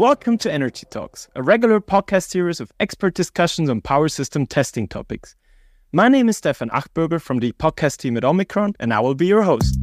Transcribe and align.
Welcome 0.00 0.38
to 0.38 0.50
Energy 0.50 0.86
Talks, 0.88 1.28
a 1.34 1.42
regular 1.42 1.78
podcast 1.78 2.30
series 2.30 2.58
of 2.58 2.72
expert 2.80 3.12
discussions 3.12 3.68
on 3.68 3.82
power 3.82 4.08
system 4.08 4.46
testing 4.46 4.88
topics. 4.88 5.36
My 5.92 6.08
name 6.08 6.30
is 6.30 6.38
Stefan 6.38 6.70
Achberger 6.70 7.20
from 7.20 7.40
the 7.40 7.52
podcast 7.52 7.98
team 7.98 8.16
at 8.16 8.24
Omicron, 8.24 8.76
and 8.80 8.94
I 8.94 9.00
will 9.00 9.14
be 9.14 9.26
your 9.26 9.42
host. 9.42 9.76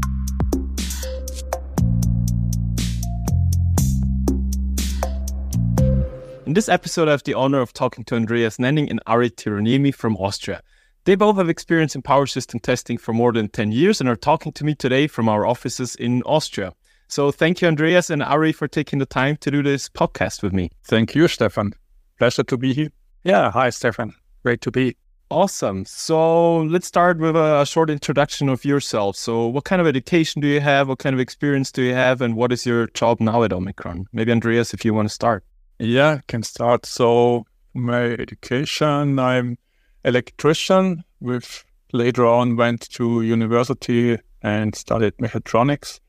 In 6.48 6.54
this 6.55 6.68
episode, 6.68 7.08
I 7.08 7.12
have 7.12 7.22
the 7.22 7.36
honor 7.36 7.62
of 7.62 7.72
talking 7.72 8.04
to 8.05 8.16
Andreas 8.16 8.58
Nenning 8.58 8.90
and 8.90 8.99
Ari 9.05 9.30
Tirroniemi 9.30 9.94
from 9.94 10.18
Austria. 10.18 10.63
They 11.04 11.13
both 11.13 11.38
have 11.38 11.48
experience 11.48 11.94
in 11.94 12.02
power 12.02 12.26
system 12.26 12.59
testing 12.59 12.98
for 12.98 13.13
more 13.13 13.34
than 13.34 13.49
10 13.49 13.72
years 13.72 14.02
and 14.02 14.09
are 14.09 14.16
talking 14.16 14.52
to 14.54 14.66
me 14.66 14.73
today 14.73 15.05
from 15.05 15.30
our 15.30 15.45
offices 15.45 15.95
in 15.95 16.23
Austria. 16.23 16.73
So 17.07 17.31
thank 17.31 17.61
you, 17.61 17.67
Andreas 17.67 18.09
and 18.09 18.21
Ari, 18.21 18.52
for 18.52 18.67
taking 18.67 18.99
the 18.99 19.05
time 19.05 19.38
to 19.38 19.52
do 19.52 19.63
this 19.63 19.89
podcast 19.89 20.43
with 20.43 20.53
me. 20.53 20.71
Thank 20.84 21.16
you, 21.16 21.27
Stefan. 21.27 21.73
Pleasure 22.17 22.43
to 22.43 22.57
be 22.57 22.73
here. 22.73 22.89
Yeah, 23.23 23.52
hi, 23.52 23.70
Stefan. 23.70 24.13
Great 24.43 24.61
to 24.61 24.71
be. 24.71 24.95
Awesome. 25.30 25.83
So 25.85 26.59
let's 26.63 26.88
start 26.88 27.17
with 27.17 27.35
a 27.35 27.66
short 27.66 27.89
introduction 27.89 28.47
of 28.47 28.63
yourself. 28.63 29.17
So, 29.17 29.47
what 29.47 29.66
kind 29.66 29.81
of 29.81 29.88
education 29.88 30.41
do 30.41 30.47
you 30.47 30.61
have? 30.61 30.88
What 30.88 30.99
kind 30.99 31.13
of 31.13 31.20
experience 31.20 31.70
do 31.71 31.81
you 31.81 31.93
have? 31.93 32.21
And 32.21 32.35
what 32.38 32.53
is 32.53 32.66
your 32.66 32.88
job 32.88 33.19
now 33.19 33.44
at 33.44 33.52
Omicron? 33.52 34.05
Maybe, 34.13 34.31
Andreas, 34.31 34.73
if 34.73 34.85
you 34.85 34.94
want 34.94 35.09
to 35.09 35.13
start. 35.13 35.44
Yeah, 35.80 36.21
can 36.27 36.44
start. 36.44 36.85
So, 36.85 37.45
my 37.73 38.03
education, 38.03 39.19
I'm 39.19 39.58
electrician. 40.05 41.03
With 41.19 41.66
later 41.91 42.25
on 42.25 42.55
went 42.55 42.89
to 42.91 43.21
university 43.21 44.17
and 44.41 44.75
studied 44.75 45.17
mechatronics. 45.17 45.99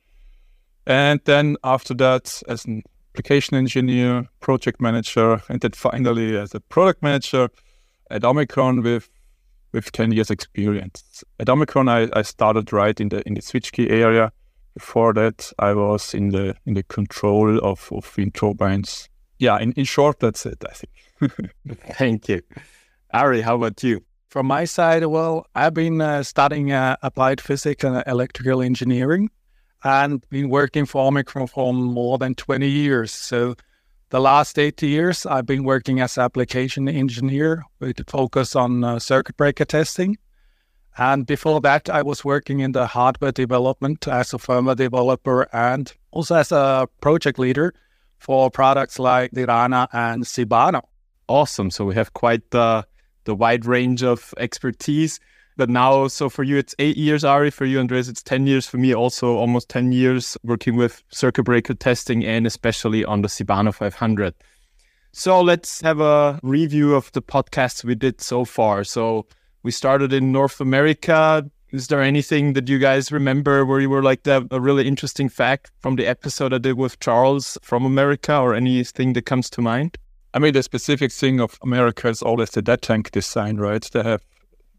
And 0.88 1.20
then 1.26 1.56
after 1.62 1.92
that, 1.94 2.42
as 2.48 2.64
an 2.64 2.82
application 3.12 3.56
engineer, 3.56 4.26
project 4.40 4.80
manager, 4.80 5.42
and 5.50 5.60
then 5.60 5.72
finally 5.72 6.36
as 6.36 6.54
a 6.54 6.60
product 6.60 7.02
manager 7.02 7.50
at 8.10 8.24
Omicron 8.24 8.82
with 8.82 9.10
with 9.72 9.92
10 9.92 10.12
years 10.12 10.30
experience. 10.30 11.22
At 11.38 11.50
Omicron, 11.50 11.90
I, 11.90 12.08
I 12.14 12.22
started 12.22 12.72
right 12.72 12.98
in 12.98 13.10
the 13.10 13.22
in 13.28 13.34
the 13.34 13.42
switchgear 13.42 13.90
area. 13.90 14.32
Before 14.72 15.12
that, 15.12 15.52
I 15.58 15.74
was 15.74 16.14
in 16.14 16.30
the 16.30 16.56
in 16.64 16.72
the 16.72 16.84
control 16.84 17.58
of, 17.58 17.90
of 17.92 18.16
wind 18.16 18.34
turbines. 18.34 19.10
Yeah, 19.38 19.58
in, 19.58 19.72
in 19.72 19.84
short, 19.84 20.20
that's 20.20 20.46
it, 20.46 20.64
I 20.66 20.72
think. 20.72 21.52
Thank 21.98 22.28
you. 22.28 22.40
Ari, 23.12 23.42
how 23.42 23.56
about 23.56 23.82
you? 23.82 24.00
From 24.30 24.46
my 24.46 24.64
side, 24.64 25.04
well, 25.04 25.46
I've 25.54 25.74
been 25.74 26.00
uh, 26.00 26.22
studying 26.22 26.72
uh, 26.72 26.96
applied 27.02 27.40
physics 27.40 27.84
and 27.84 28.02
electrical 28.06 28.62
engineering 28.62 29.28
and 29.84 30.28
been 30.30 30.48
working 30.48 30.86
for 30.86 31.06
Omicron 31.06 31.46
for 31.46 31.72
more 31.72 32.18
than 32.18 32.34
20 32.34 32.68
years. 32.68 33.12
So 33.12 33.54
the 34.10 34.20
last 34.20 34.58
eight 34.58 34.82
years, 34.82 35.26
I've 35.26 35.46
been 35.46 35.64
working 35.64 36.00
as 36.00 36.18
application 36.18 36.88
engineer 36.88 37.64
with 37.78 38.08
focus 38.08 38.56
on 38.56 38.82
uh, 38.82 38.98
circuit 38.98 39.36
breaker 39.36 39.64
testing. 39.64 40.16
And 40.96 41.26
before 41.26 41.60
that, 41.60 41.88
I 41.88 42.02
was 42.02 42.24
working 42.24 42.60
in 42.60 42.72
the 42.72 42.86
hardware 42.86 43.32
development 43.32 44.08
as 44.08 44.34
a 44.34 44.38
firmware 44.38 44.76
developer 44.76 45.48
and 45.52 45.92
also 46.10 46.36
as 46.36 46.50
a 46.50 46.88
project 47.00 47.38
leader 47.38 47.72
for 48.18 48.50
products 48.50 48.98
like 48.98 49.30
Dirana 49.30 49.86
and 49.92 50.24
CIBANO. 50.24 50.82
Awesome. 51.28 51.70
So 51.70 51.84
we 51.84 51.94
have 51.94 52.14
quite 52.14 52.50
the, 52.50 52.84
the 53.24 53.34
wide 53.34 53.64
range 53.64 54.02
of 54.02 54.34
expertise. 54.38 55.20
But 55.58 55.68
now, 55.68 56.06
so 56.06 56.28
for 56.28 56.44
you, 56.44 56.56
it's 56.56 56.76
eight 56.78 56.96
years, 56.96 57.24
Ari. 57.24 57.50
For 57.50 57.64
you, 57.64 57.80
Andres, 57.80 58.08
it's 58.08 58.22
10 58.22 58.46
years. 58.46 58.68
For 58.68 58.78
me, 58.78 58.94
also 58.94 59.34
almost 59.34 59.68
10 59.68 59.90
years 59.90 60.38
working 60.44 60.76
with 60.76 61.02
circuit 61.10 61.42
breaker 61.42 61.74
testing 61.74 62.24
and 62.24 62.46
especially 62.46 63.04
on 63.04 63.22
the 63.22 63.28
CIBANO 63.28 63.74
500. 63.74 64.34
So 65.10 65.40
let's 65.40 65.80
have 65.80 65.98
a 65.98 66.38
review 66.44 66.94
of 66.94 67.10
the 67.10 67.20
podcasts 67.20 67.82
we 67.82 67.96
did 67.96 68.20
so 68.20 68.44
far. 68.44 68.84
So 68.84 69.26
we 69.64 69.72
started 69.72 70.12
in 70.12 70.30
North 70.30 70.60
America. 70.60 71.44
Is 71.72 71.88
there 71.88 72.02
anything 72.02 72.52
that 72.52 72.68
you 72.68 72.78
guys 72.78 73.10
remember 73.10 73.66
where 73.66 73.80
you 73.80 73.90
were 73.90 74.02
like 74.02 74.22
that, 74.22 74.44
a 74.52 74.60
really 74.60 74.86
interesting 74.86 75.28
fact 75.28 75.72
from 75.80 75.96
the 75.96 76.06
episode 76.06 76.54
I 76.54 76.58
did 76.58 76.78
with 76.78 77.00
Charles 77.00 77.58
from 77.62 77.84
America 77.84 78.38
or 78.38 78.54
anything 78.54 79.14
that 79.14 79.26
comes 79.26 79.50
to 79.50 79.60
mind? 79.60 79.98
I 80.32 80.38
mean, 80.38 80.52
the 80.52 80.62
specific 80.62 81.10
thing 81.10 81.40
of 81.40 81.58
America 81.62 82.06
is 82.08 82.22
always 82.22 82.50
the 82.50 82.62
dead 82.62 82.82
tank 82.82 83.10
design, 83.10 83.56
right? 83.56 83.82
They 83.92 84.04
have 84.04 84.22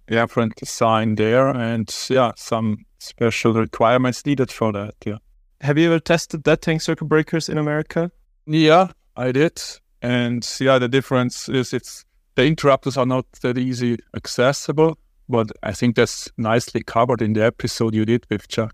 different 0.10 0.56
design 0.56 1.16
there 1.16 1.48
and 1.48 1.94
yeah, 2.10 2.32
some 2.36 2.86
special 3.00 3.54
requirements 3.54 4.26
needed 4.26 4.52
for 4.52 4.72
that. 4.74 4.96
Yeah. 5.06 5.18
Have 5.62 5.78
you 5.78 5.88
ever 5.88 6.00
tested 6.00 6.44
dead 6.44 6.62
tank 6.62 6.82
circuit 6.82 7.06
breakers 7.06 7.50
in 7.50 7.58
America? 7.58 8.12
Yeah, 8.46 8.92
I 9.16 9.32
did. 9.32 9.62
And 10.02 10.48
yeah, 10.60 10.80
the 10.80 10.88
difference 10.88 11.50
is 11.50 11.74
it's 11.74 12.06
the 12.36 12.46
interrupters 12.46 12.98
are 12.98 13.06
not 13.06 13.26
that 13.42 13.58
easy 13.58 13.98
accessible, 14.16 14.98
but 15.28 15.52
I 15.62 15.74
think 15.74 15.96
that's 15.96 16.30
nicely 16.38 16.82
covered 16.82 17.22
in 17.22 17.34
the 17.34 17.44
episode 17.44 17.94
you 17.94 18.06
did 18.06 18.26
with 18.30 18.48
Chuck. 18.48 18.74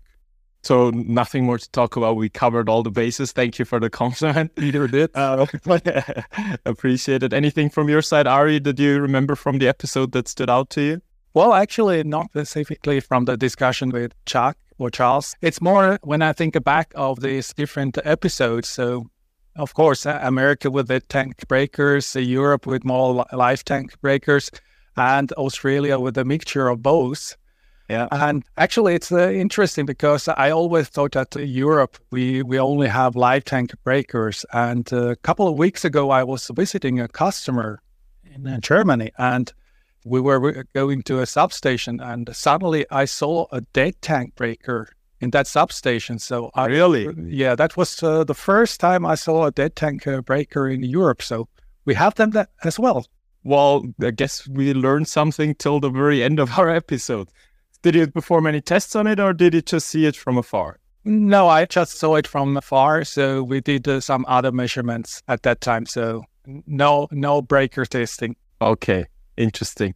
So 0.62 0.90
nothing 0.90 1.44
more 1.44 1.58
to 1.58 1.70
talk 1.70 1.96
about. 1.96 2.16
We 2.16 2.28
covered 2.28 2.68
all 2.68 2.82
the 2.82 2.90
bases. 2.90 3.30
Thank 3.30 3.58
you 3.58 3.64
for 3.64 3.78
the 3.78 3.90
compliment. 3.90 4.50
Either 4.58 4.88
did. 4.88 5.10
Uh, 5.14 5.46
appreciate 6.66 7.22
it. 7.22 7.32
Anything 7.32 7.70
from 7.70 7.88
your 7.88 8.02
side, 8.02 8.26
Ari, 8.26 8.60
that 8.60 8.78
you 8.78 9.00
remember 9.00 9.36
from 9.36 9.58
the 9.58 9.68
episode 9.68 10.10
that 10.12 10.26
stood 10.26 10.50
out 10.50 10.70
to 10.70 10.80
you? 10.80 11.02
Well, 11.36 11.52
actually, 11.52 12.02
not 12.02 12.30
specifically 12.30 12.98
from 12.98 13.26
the 13.26 13.36
discussion 13.36 13.90
with 13.90 14.14
Chuck 14.24 14.56
or 14.78 14.88
Charles. 14.88 15.36
It's 15.42 15.60
more 15.60 15.98
when 16.02 16.22
I 16.22 16.32
think 16.32 16.64
back 16.64 16.92
of 16.94 17.20
these 17.20 17.52
different 17.52 17.98
episodes. 18.04 18.68
So, 18.68 19.10
of 19.54 19.74
course, 19.74 20.06
America 20.06 20.70
with 20.70 20.88
the 20.88 21.00
tank 21.00 21.46
breakers, 21.46 22.16
Europe 22.16 22.66
with 22.66 22.86
more 22.86 23.26
live 23.34 23.66
tank 23.66 24.00
breakers, 24.00 24.50
and 24.96 25.30
Australia 25.32 25.98
with 25.98 26.16
a 26.16 26.24
mixture 26.24 26.68
of 26.68 26.82
both. 26.82 27.36
Yeah. 27.90 28.08
And 28.10 28.42
actually, 28.56 28.94
it's 28.94 29.12
uh, 29.12 29.28
interesting 29.28 29.84
because 29.84 30.28
I 30.28 30.48
always 30.52 30.88
thought 30.88 31.12
that 31.12 31.36
Europe, 31.36 31.98
we, 32.10 32.42
we 32.44 32.58
only 32.58 32.88
have 32.88 33.14
live 33.14 33.44
tank 33.44 33.74
breakers. 33.84 34.46
And 34.54 34.90
a 34.90 35.16
couple 35.16 35.46
of 35.46 35.58
weeks 35.58 35.84
ago, 35.84 36.08
I 36.08 36.24
was 36.24 36.50
visiting 36.56 36.98
a 36.98 37.08
customer 37.08 37.82
in 38.24 38.46
uh, 38.46 38.58
Germany 38.60 39.10
and 39.18 39.52
we 40.06 40.20
were 40.20 40.64
going 40.72 41.02
to 41.02 41.18
a 41.18 41.26
substation 41.26 42.00
and 42.00 42.30
suddenly 42.32 42.86
I 42.92 43.06
saw 43.06 43.46
a 43.50 43.60
dead 43.60 44.00
tank 44.00 44.36
breaker 44.36 44.88
in 45.20 45.30
that 45.30 45.48
substation. 45.48 46.20
So 46.20 46.50
I, 46.54 46.66
really, 46.66 47.08
yeah, 47.26 47.56
that 47.56 47.76
was 47.76 48.00
uh, 48.02 48.22
the 48.22 48.34
first 48.34 48.78
time 48.78 49.04
I 49.04 49.16
saw 49.16 49.46
a 49.46 49.50
dead 49.50 49.74
tank 49.74 50.06
uh, 50.06 50.20
breaker 50.20 50.68
in 50.68 50.84
Europe. 50.84 51.22
So 51.22 51.48
we 51.86 51.94
have 51.94 52.14
them 52.14 52.30
that 52.30 52.50
as 52.62 52.78
well. 52.78 53.04
Well, 53.42 53.84
I 54.00 54.12
guess 54.12 54.46
we 54.46 54.72
learned 54.74 55.08
something 55.08 55.56
till 55.56 55.80
the 55.80 55.90
very 55.90 56.22
end 56.22 56.38
of 56.38 56.56
our 56.56 56.68
episode. 56.82 57.28
Did 57.82 57.96
you 57.96 58.06
perform 58.06 58.46
any 58.46 58.60
tests 58.60 58.94
on 58.94 59.08
it, 59.08 59.18
or 59.18 59.32
did 59.32 59.54
you 59.54 59.62
just 59.62 59.88
see 59.88 60.06
it 60.06 60.16
from 60.16 60.38
afar? 60.38 60.78
No, 61.04 61.48
I 61.48 61.64
just 61.64 61.98
saw 61.98 62.14
it 62.14 62.26
from 62.26 62.56
afar. 62.56 63.04
So 63.04 63.42
we 63.42 63.60
did 63.60 63.88
uh, 63.88 64.00
some 64.00 64.24
other 64.28 64.52
measurements 64.52 65.22
at 65.26 65.42
that 65.42 65.60
time. 65.60 65.86
So 65.86 66.24
no, 66.66 67.08
no 67.10 67.42
breaker 67.42 67.84
testing. 67.86 68.36
Okay. 68.60 69.06
Interesting. 69.36 69.94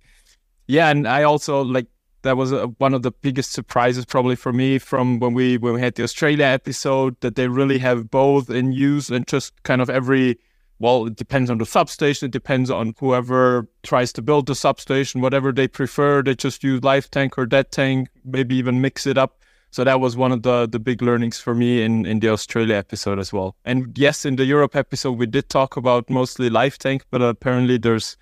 Yeah, 0.67 0.91
and 0.91 1.09
I 1.09 1.25
also 1.25 1.63
like 1.63 1.87
that 2.23 2.37
was 2.37 2.53
a, 2.53 2.67
one 2.79 2.95
of 2.95 3.03
the 3.03 3.11
biggest 3.11 3.53
surprises 3.53 4.05
probably 4.05 4.37
for 4.37 4.53
me 4.53 4.79
from 4.79 5.19
when 5.19 5.35
we 5.35 5.57
when 5.59 5.75
we 5.75 5.81
had 5.81 5.95
the 5.95 6.03
Australia 6.03 6.45
episode 6.45 7.17
that 7.21 7.35
they 7.35 7.49
really 7.49 7.79
have 7.79 8.11
both 8.11 8.51
in 8.51 8.73
use 8.73 9.11
and 9.11 9.27
just 9.27 9.61
kind 9.63 9.81
of 9.81 9.89
every 9.89 10.39
well 10.79 11.07
it 11.07 11.17
depends 11.17 11.51
on 11.51 11.59
the 11.59 11.67
substation 11.67 12.27
it 12.27 12.33
depends 12.33 12.71
on 12.71 12.95
whoever 12.99 13.69
tries 13.83 14.13
to 14.13 14.23
build 14.23 14.47
the 14.47 14.55
substation 14.55 15.21
whatever 15.21 15.53
they 15.53 15.69
prefer 15.69 16.23
they 16.23 16.35
just 16.35 16.63
use 16.63 16.83
live 16.83 17.11
tank 17.11 17.39
or 17.39 17.47
dead 17.47 17.71
tank 17.71 18.09
maybe 18.25 18.55
even 18.55 18.81
mix 18.81 19.07
it 19.07 19.19
up 19.19 19.39
so 19.71 19.85
that 19.85 20.01
was 20.01 20.17
one 20.17 20.33
of 20.33 20.43
the 20.43 20.69
the 20.69 20.79
big 20.79 21.01
learnings 21.01 21.39
for 21.39 21.55
me 21.55 21.83
in 21.83 22.05
in 22.07 22.21
the 22.21 22.29
Australia 22.29 22.75
episode 22.75 23.19
as 23.19 23.33
well 23.33 23.57
and 23.65 23.97
yes 23.97 24.25
in 24.25 24.37
the 24.37 24.45
Europe 24.45 24.77
episode 24.77 25.13
we 25.13 25.27
did 25.27 25.49
talk 25.49 25.77
about 25.77 26.09
mostly 26.11 26.51
live 26.51 26.79
tank 26.79 27.05
but 27.11 27.23
apparently 27.23 27.79
there's 27.79 28.17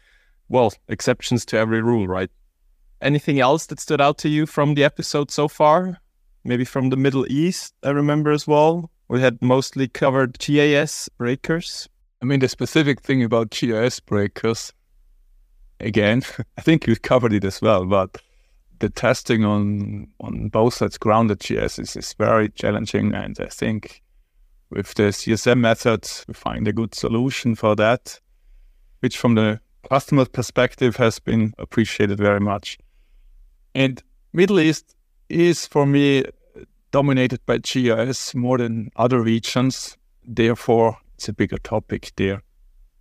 well, 0.48 0.72
exceptions 0.88 1.44
to 1.46 1.58
every 1.58 1.82
rule, 1.82 2.06
right? 2.06 2.30
Anything 3.00 3.40
else 3.40 3.66
that 3.66 3.80
stood 3.80 4.00
out 4.00 4.18
to 4.18 4.28
you 4.28 4.46
from 4.46 4.74
the 4.74 4.84
episode 4.84 5.30
so 5.30 5.48
far? 5.48 6.00
Maybe 6.44 6.64
from 6.64 6.90
the 6.90 6.96
Middle 6.96 7.30
East, 7.30 7.74
I 7.82 7.90
remember 7.90 8.30
as 8.30 8.46
well. 8.46 8.90
We 9.08 9.20
had 9.20 9.40
mostly 9.40 9.88
covered 9.88 10.38
GIS 10.38 11.08
breakers. 11.16 11.88
I 12.20 12.24
mean, 12.24 12.40
the 12.40 12.48
specific 12.48 13.00
thing 13.00 13.22
about 13.22 13.50
GIS 13.50 14.00
breakers, 14.00 14.72
again, 15.80 16.22
I 16.58 16.62
think 16.62 16.86
you 16.86 16.96
covered 16.96 17.32
it 17.32 17.44
as 17.44 17.62
well, 17.62 17.84
but 17.84 18.18
the 18.80 18.88
testing 18.88 19.44
on 19.44 20.08
on 20.20 20.48
both 20.48 20.74
sides 20.74 20.98
grounded 20.98 21.40
GIS 21.40 21.78
is, 21.78 21.96
is 21.96 22.14
very 22.14 22.48
challenging. 22.48 23.14
And 23.14 23.36
I 23.40 23.46
think 23.46 24.02
with 24.70 24.94
the 24.94 25.04
CSM 25.04 25.58
method, 25.58 26.08
we 26.26 26.34
find 26.34 26.68
a 26.68 26.72
good 26.72 26.94
solution 26.94 27.54
for 27.54 27.74
that, 27.76 28.20
which 29.00 29.16
from 29.16 29.34
the 29.34 29.60
customer 29.88 30.26
perspective 30.26 30.96
has 30.96 31.18
been 31.18 31.54
appreciated 31.58 32.18
very 32.18 32.40
much. 32.40 32.78
And 33.74 34.02
Middle 34.32 34.60
East 34.60 34.94
is 35.28 35.66
for 35.66 35.86
me 35.86 36.24
dominated 36.90 37.40
by 37.46 37.58
GIS 37.58 38.34
more 38.34 38.58
than 38.58 38.90
other 38.96 39.20
regions. 39.20 39.96
Therefore, 40.24 40.98
it's 41.14 41.28
a 41.28 41.32
bigger 41.32 41.58
topic 41.58 42.12
there. 42.16 42.42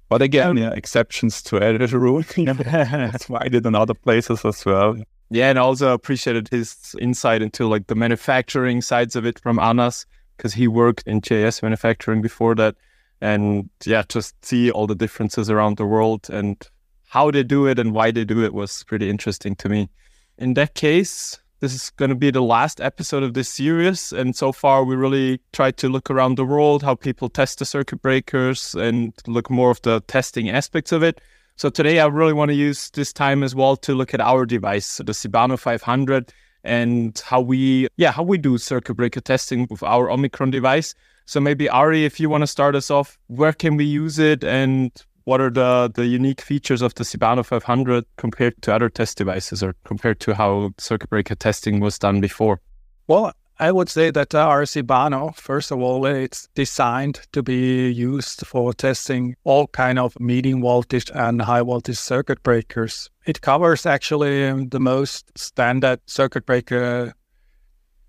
But 0.09 0.21
again, 0.21 0.57
oh. 0.57 0.61
yeah, 0.61 0.71
exceptions 0.71 1.41
to 1.43 1.59
every 1.59 1.85
rule. 1.99 2.23
That's 2.35 3.29
why 3.29 3.41
I 3.41 3.49
did 3.49 3.65
in 3.65 3.75
other 3.75 3.93
places 3.93 4.45
as 4.45 4.65
well. 4.65 4.95
Yeah, 5.29 5.49
and 5.49 5.59
also 5.59 5.93
appreciated 5.93 6.47
his 6.47 6.95
insight 7.01 7.41
into 7.41 7.67
like 7.67 7.87
the 7.87 7.95
manufacturing 7.95 8.81
sides 8.81 9.17
of 9.17 9.25
it 9.25 9.39
from 9.39 9.59
Anas 9.59 10.05
because 10.37 10.53
he 10.53 10.67
worked 10.69 11.03
in 11.05 11.19
GIS 11.19 11.61
manufacturing 11.61 12.21
before 12.21 12.55
that. 12.55 12.75
And 13.19 13.69
yeah, 13.85 14.03
just 14.07 14.33
see 14.45 14.71
all 14.71 14.87
the 14.87 14.95
differences 14.95 15.49
around 15.49 15.77
the 15.77 15.85
world 15.85 16.29
and 16.29 16.65
how 17.07 17.31
they 17.31 17.43
do 17.43 17.67
it 17.67 17.79
and 17.79 17.93
why 17.93 18.11
they 18.11 18.25
do 18.25 18.43
it 18.43 18.53
was 18.53 18.83
pretty 18.83 19.09
interesting 19.09 19.55
to 19.55 19.69
me. 19.69 19.89
In 20.37 20.53
that 20.55 20.73
case, 20.75 21.39
this 21.59 21.73
is 21.73 21.89
going 21.91 22.09
to 22.09 22.15
be 22.15 22.29
the 22.29 22.41
last 22.41 22.79
episode 22.81 23.23
of 23.23 23.33
this 23.33 23.49
series. 23.49 24.11
And 24.11 24.35
so 24.35 24.51
far, 24.51 24.83
we 24.83 24.95
really 24.95 25.39
tried 25.53 25.77
to 25.77 25.89
look 25.89 26.11
around 26.11 26.35
the 26.35 26.45
world, 26.45 26.83
how 26.83 26.95
people 26.95 27.29
test 27.29 27.59
the 27.59 27.65
circuit 27.65 28.01
breakers 28.01 28.75
and 28.75 29.13
look 29.25 29.49
more 29.49 29.71
of 29.71 29.81
the 29.81 30.01
testing 30.01 30.49
aspects 30.49 30.91
of 30.91 31.01
it. 31.01 31.21
So 31.55 31.69
today, 31.69 31.99
I 31.99 32.05
really 32.05 32.33
want 32.33 32.49
to 32.49 32.55
use 32.55 32.91
this 32.91 33.11
time 33.11 33.41
as 33.41 33.55
well 33.55 33.75
to 33.77 33.95
look 33.95 34.13
at 34.13 34.21
our 34.21 34.45
device, 34.45 34.97
the 34.97 35.13
CIBANO 35.13 35.57
500, 35.57 36.31
and 36.63 37.19
how 37.25 37.41
we, 37.41 37.87
yeah, 37.97 38.11
how 38.11 38.21
we 38.21 38.37
do 38.37 38.57
circuit 38.59 38.93
breaker 38.93 39.21
testing 39.21 39.65
with 39.71 39.81
our 39.81 40.11
Omicron 40.11 40.51
device. 40.51 40.93
So 41.25 41.39
maybe 41.39 41.67
Ari, 41.67 42.05
if 42.05 42.19
you 42.19 42.29
want 42.29 42.43
to 42.43 42.47
start 42.47 42.75
us 42.75 42.91
off, 42.91 43.17
where 43.27 43.53
can 43.53 43.75
we 43.77 43.85
use 43.85 44.19
it 44.19 44.43
and 44.43 44.91
what 45.27 45.41
are 45.41 45.49
the, 45.49 45.91
the 45.93 46.05
unique 46.05 46.39
features 46.39 46.81
of 46.81 46.95
the 46.95 47.03
CIBANO 47.03 47.45
500 47.45 48.05
compared 48.15 48.61
to 48.61 48.73
other 48.73 48.87
test 48.87 49.17
devices 49.17 49.61
or 49.61 49.75
compared 49.83 50.21
to 50.21 50.33
how 50.33 50.71
circuit 50.77 51.09
breaker 51.09 51.35
testing 51.35 51.81
was 51.81 51.99
done 51.99 52.21
before? 52.21 52.61
Well, 53.07 53.33
I 53.59 53.73
would 53.73 53.89
say 53.89 54.09
that 54.09 54.33
our 54.33 54.63
CIBANO, 54.63 55.35
first 55.35 55.69
of 55.69 55.81
all, 55.81 56.05
it's 56.05 56.47
designed 56.55 57.19
to 57.33 57.43
be 57.43 57.89
used 57.91 58.47
for 58.47 58.71
testing 58.71 59.35
all 59.43 59.67
kind 59.67 59.99
of 59.99 60.17
medium 60.17 60.61
voltage 60.61 61.11
and 61.13 61.41
high 61.41 61.61
voltage 61.61 61.97
circuit 61.97 62.41
breakers. 62.41 63.09
It 63.25 63.41
covers 63.41 63.85
actually 63.85 64.47
um, 64.47 64.69
the 64.69 64.79
most 64.79 65.37
standard 65.37 65.99
circuit 66.05 66.45
breaker 66.45 67.13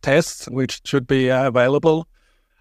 tests 0.03 0.47
which 0.47 0.83
should 0.85 1.09
be 1.09 1.31
available 1.31 2.07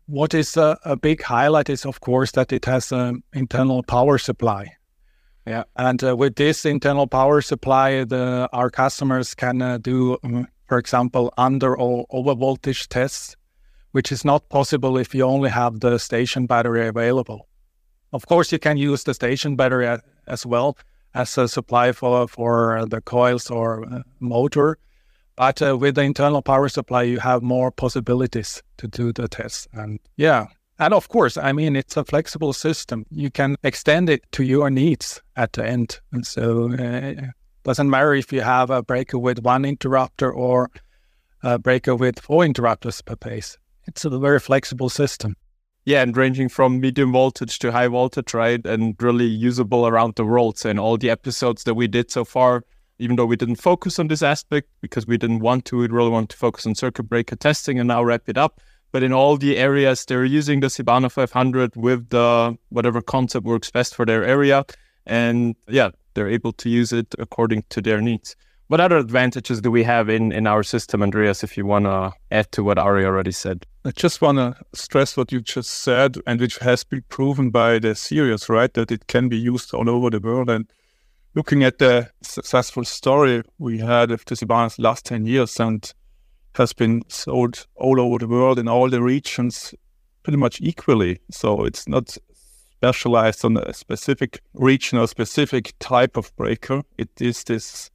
what 0.08 0.34
is 0.34 0.58
a, 0.58 0.80
a, 0.84 0.96
big 0.96 1.22
highlight 1.22 1.70
is, 1.70 1.86
of 1.86 2.00
course, 2.00 2.32
that 2.32 2.52
it 2.52 2.66
has 2.66 2.92
an 2.92 3.24
internal 3.34 3.84
power 3.84 4.18
supply. 4.18 4.72
Yeah, 5.46 5.64
and 5.76 6.04
uh, 6.04 6.16
with 6.16 6.36
this 6.36 6.66
internal 6.66 7.08
power 7.08 7.42
supply, 7.42 8.04
the 8.04 8.50
our 8.52 8.70
customers 8.70 9.34
can 9.34 9.62
uh, 9.62 9.78
do, 9.78 10.18
um, 10.24 10.48
for 10.66 10.78
example, 10.78 11.34
under 11.38 11.78
or 11.78 12.06
over 12.10 12.36
voltage 12.36 12.90
tests, 12.90 13.36
which 13.92 14.12
is 14.12 14.26
not 14.26 14.50
possible 14.50 14.98
if 14.98 15.16
you 15.16 15.24
only 15.24 15.50
have 15.50 15.80
the 15.80 16.00
station 16.00 16.48
battery 16.48 16.88
available. 16.88 17.48
Of 18.12 18.28
course, 18.28 18.52
you 18.52 18.60
can 18.60 18.78
use 18.78 19.04
the 19.04 19.14
station 19.14 19.56
battery 19.56 20.00
as 20.28 20.46
well 20.46 20.78
as 21.14 21.38
a 21.38 21.48
supply 21.48 21.94
for 21.94 22.28
for 22.28 22.86
the 22.86 23.02
coils 23.02 23.50
or 23.50 23.86
uh, 23.86 24.02
motor, 24.20 24.78
but 25.38 25.62
uh, 25.62 25.78
with 25.78 25.96
the 25.96 26.02
internal 26.02 26.42
power 26.42 26.68
supply, 26.68 27.04
you 27.04 27.20
have 27.20 27.44
more 27.44 27.72
possibilities 27.72 28.62
to 28.78 28.88
do 28.88 29.14
the 29.14 29.28
tests. 29.28 29.68
And 29.72 30.00
yeah, 30.18 30.48
and 30.80 30.94
of 30.94 31.10
course, 31.10 31.38
I 31.38 31.54
mean, 31.54 31.76
it's 31.76 31.96
a 31.96 32.04
flexible 32.04 32.54
system. 32.54 33.06
You 33.12 33.30
can 33.30 33.56
extend 33.64 34.10
it 34.10 34.24
to 34.34 34.44
your 34.44 34.70
needs 34.70 35.22
at 35.36 35.54
the 35.54 35.66
end. 35.66 36.00
And 36.12 36.26
so 36.26 36.74
uh, 36.74 37.14
doesn't 37.64 37.90
matter 37.90 38.16
if 38.16 38.34
you 38.34 38.42
have 38.42 38.72
a 38.72 38.82
breaker 38.82 39.20
with 39.20 39.44
one 39.44 39.64
interrupter 39.64 40.32
or 40.32 40.72
a 41.44 41.60
breaker 41.60 41.96
with 41.96 42.20
four 42.20 42.44
interrupters 42.44 43.02
per 43.02 43.16
phase. 43.22 43.60
It's 43.86 44.06
a 44.06 44.10
very 44.10 44.40
flexible 44.40 44.90
system. 44.90 45.36
Yeah, 45.86 46.02
and 46.02 46.18
ranging 46.18 46.50
from 46.50 46.82
medium 46.82 47.14
voltage 47.14 47.60
to 47.60 47.72
high 47.72 47.88
voltage, 47.88 48.34
right? 48.34 48.66
And 48.66 48.96
really 49.00 49.26
usable 49.26 49.88
around 49.88 50.16
the 50.16 50.26
world. 50.26 50.58
So 50.58 50.70
in 50.70 50.80
all 50.80 50.98
the 50.98 51.10
episodes 51.10 51.64
that 51.64 51.76
we 51.76 51.88
did 51.88 52.12
so 52.12 52.26
far, 52.26 52.64
even 53.00 53.16
though 53.16 53.26
we 53.26 53.36
didn't 53.36 53.58
focus 53.58 54.00
on 54.00 54.08
this 54.08 54.24
aspect 54.24 54.68
because 54.82 55.08
we 55.08 55.18
didn't 55.18 55.40
want 55.40 55.66
to, 55.66 55.78
we 55.78 55.88
really 55.88 56.10
want 56.10 56.30
to 56.30 56.38
focus 56.38 56.66
on 56.66 56.76
circuit 56.76 57.04
breaker 57.04 57.36
testing 57.36 57.80
and 57.80 57.88
now 57.88 58.04
wrap 58.04 58.28
it 58.28 58.38
up. 58.38 58.60
But 58.92 59.04
in 59.04 59.14
all 59.14 59.38
the 59.38 59.58
areas, 59.58 60.06
they're 60.06 60.26
using 60.26 60.62
the 60.62 60.68
CIBANO 60.68 61.12
500 61.12 61.76
with 61.76 62.10
the 62.10 62.58
whatever 62.70 63.02
concept 63.02 63.46
works 63.46 63.70
best 63.70 63.96
for 63.96 64.06
their 64.06 64.24
area. 64.24 64.66
And 65.06 65.56
yeah, 65.68 65.90
they're 66.14 66.30
able 66.30 66.54
to 66.54 66.70
use 66.70 66.94
it 66.94 67.14
according 67.20 67.64
to 67.70 67.82
their 67.82 68.02
needs. 68.02 68.36
What 68.68 68.82
other 68.82 68.98
advantages 68.98 69.62
do 69.62 69.72
we 69.72 69.84
have 69.84 70.10
in, 70.10 70.34
in 70.34 70.46
our 70.46 70.62
system, 70.62 71.02
Andreas, 71.02 71.42
if 71.42 71.56
you 71.56 71.66
want 71.66 71.86
to 71.86 72.12
add 72.32 72.52
to 72.52 72.64
what 72.64 72.78
Ari 72.78 73.06
already 73.06 73.32
said? 73.32 73.66
I 73.86 73.92
just 73.92 74.22
want 74.22 74.40
to 74.40 74.58
stress 74.74 75.16
what 75.16 75.32
you 75.32 75.40
just 75.40 75.70
said, 75.70 76.18
and 76.28 76.42
which 76.42 76.58
has 76.58 76.84
been 76.84 77.04
proven 77.08 77.50
by 77.50 77.80
the 77.80 77.96
series, 77.96 78.50
right? 78.50 78.74
That 78.74 78.92
it 78.92 79.08
can 79.08 79.30
be 79.30 79.38
used 79.38 79.74
all 79.74 79.90
over 79.90 80.10
the 80.10 80.20
world. 80.20 80.50
And 80.50 80.70
looking 81.36 81.64
at 81.64 81.78
the 81.78 82.10
successful 82.22 82.84
story 82.84 83.44
we 83.60 83.80
had 83.80 84.12
of 84.12 84.26
Tisibanas 84.26 84.80
last 84.80 85.06
10 85.06 85.26
years 85.26 85.60
and 85.60 85.94
has 86.56 86.74
been 86.74 87.04
sold 87.08 87.68
all 87.76 88.00
over 88.02 88.18
the 88.18 88.28
world 88.28 88.58
in 88.58 88.68
all 88.68 88.90
the 88.90 89.02
regions 89.02 89.74
pretty 90.24 90.38
much 90.38 90.60
equally. 90.62 91.20
So 91.30 91.64
it's 91.66 91.88
not 91.88 92.18
specialized 92.78 93.46
on 93.46 93.58
a 93.58 93.74
specific 93.74 94.42
region 94.54 94.98
or 94.98 95.08
specific 95.08 95.74
type 95.80 96.18
of 96.18 96.36
breaker. 96.36 96.82
It 96.98 97.10
is 97.20 97.44
this 97.44 97.92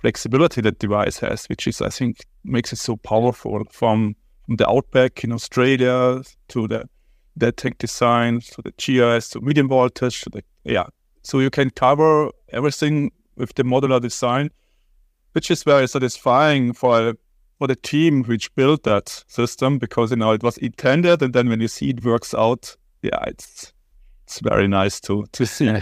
flexibility 0.00 0.60
that 0.60 0.78
device 0.78 1.18
has, 1.20 1.46
which 1.46 1.66
is, 1.66 1.80
I 1.80 1.88
think, 1.88 2.26
makes 2.44 2.72
it 2.72 2.78
so 2.78 2.96
powerful 2.96 3.64
from, 3.70 4.16
from 4.46 4.56
the 4.56 4.68
Outback 4.68 5.24
in 5.24 5.32
Australia 5.32 6.22
to 6.48 6.68
the 6.68 7.52
tech 7.52 7.78
design, 7.78 8.40
to 8.40 8.62
the 8.62 8.72
GIS, 8.72 9.30
to 9.30 9.40
medium 9.40 9.68
voltage, 9.68 10.22
to 10.22 10.30
the, 10.30 10.42
yeah, 10.64 10.86
so 11.22 11.38
you 11.38 11.50
can 11.50 11.70
cover 11.70 12.30
everything 12.50 13.12
with 13.36 13.54
the 13.54 13.62
modular 13.62 14.00
design, 14.00 14.50
which 15.32 15.50
is 15.50 15.62
very 15.62 15.88
satisfying 15.88 16.72
for 16.72 17.14
for 17.58 17.68
the 17.68 17.76
team 17.76 18.24
which 18.24 18.52
built 18.56 18.82
that 18.82 19.24
system 19.28 19.78
because 19.78 20.10
you 20.10 20.16
know 20.16 20.32
it 20.32 20.42
was 20.42 20.58
intended, 20.58 21.22
and 21.22 21.32
then 21.32 21.48
when 21.48 21.60
you 21.60 21.68
see 21.68 21.90
it 21.90 22.04
works 22.04 22.34
out, 22.34 22.76
yeah, 23.02 23.22
it's 23.26 23.72
it's 24.24 24.40
very 24.40 24.68
nice 24.68 25.00
to 25.02 25.26
to 25.32 25.46
see. 25.46 25.72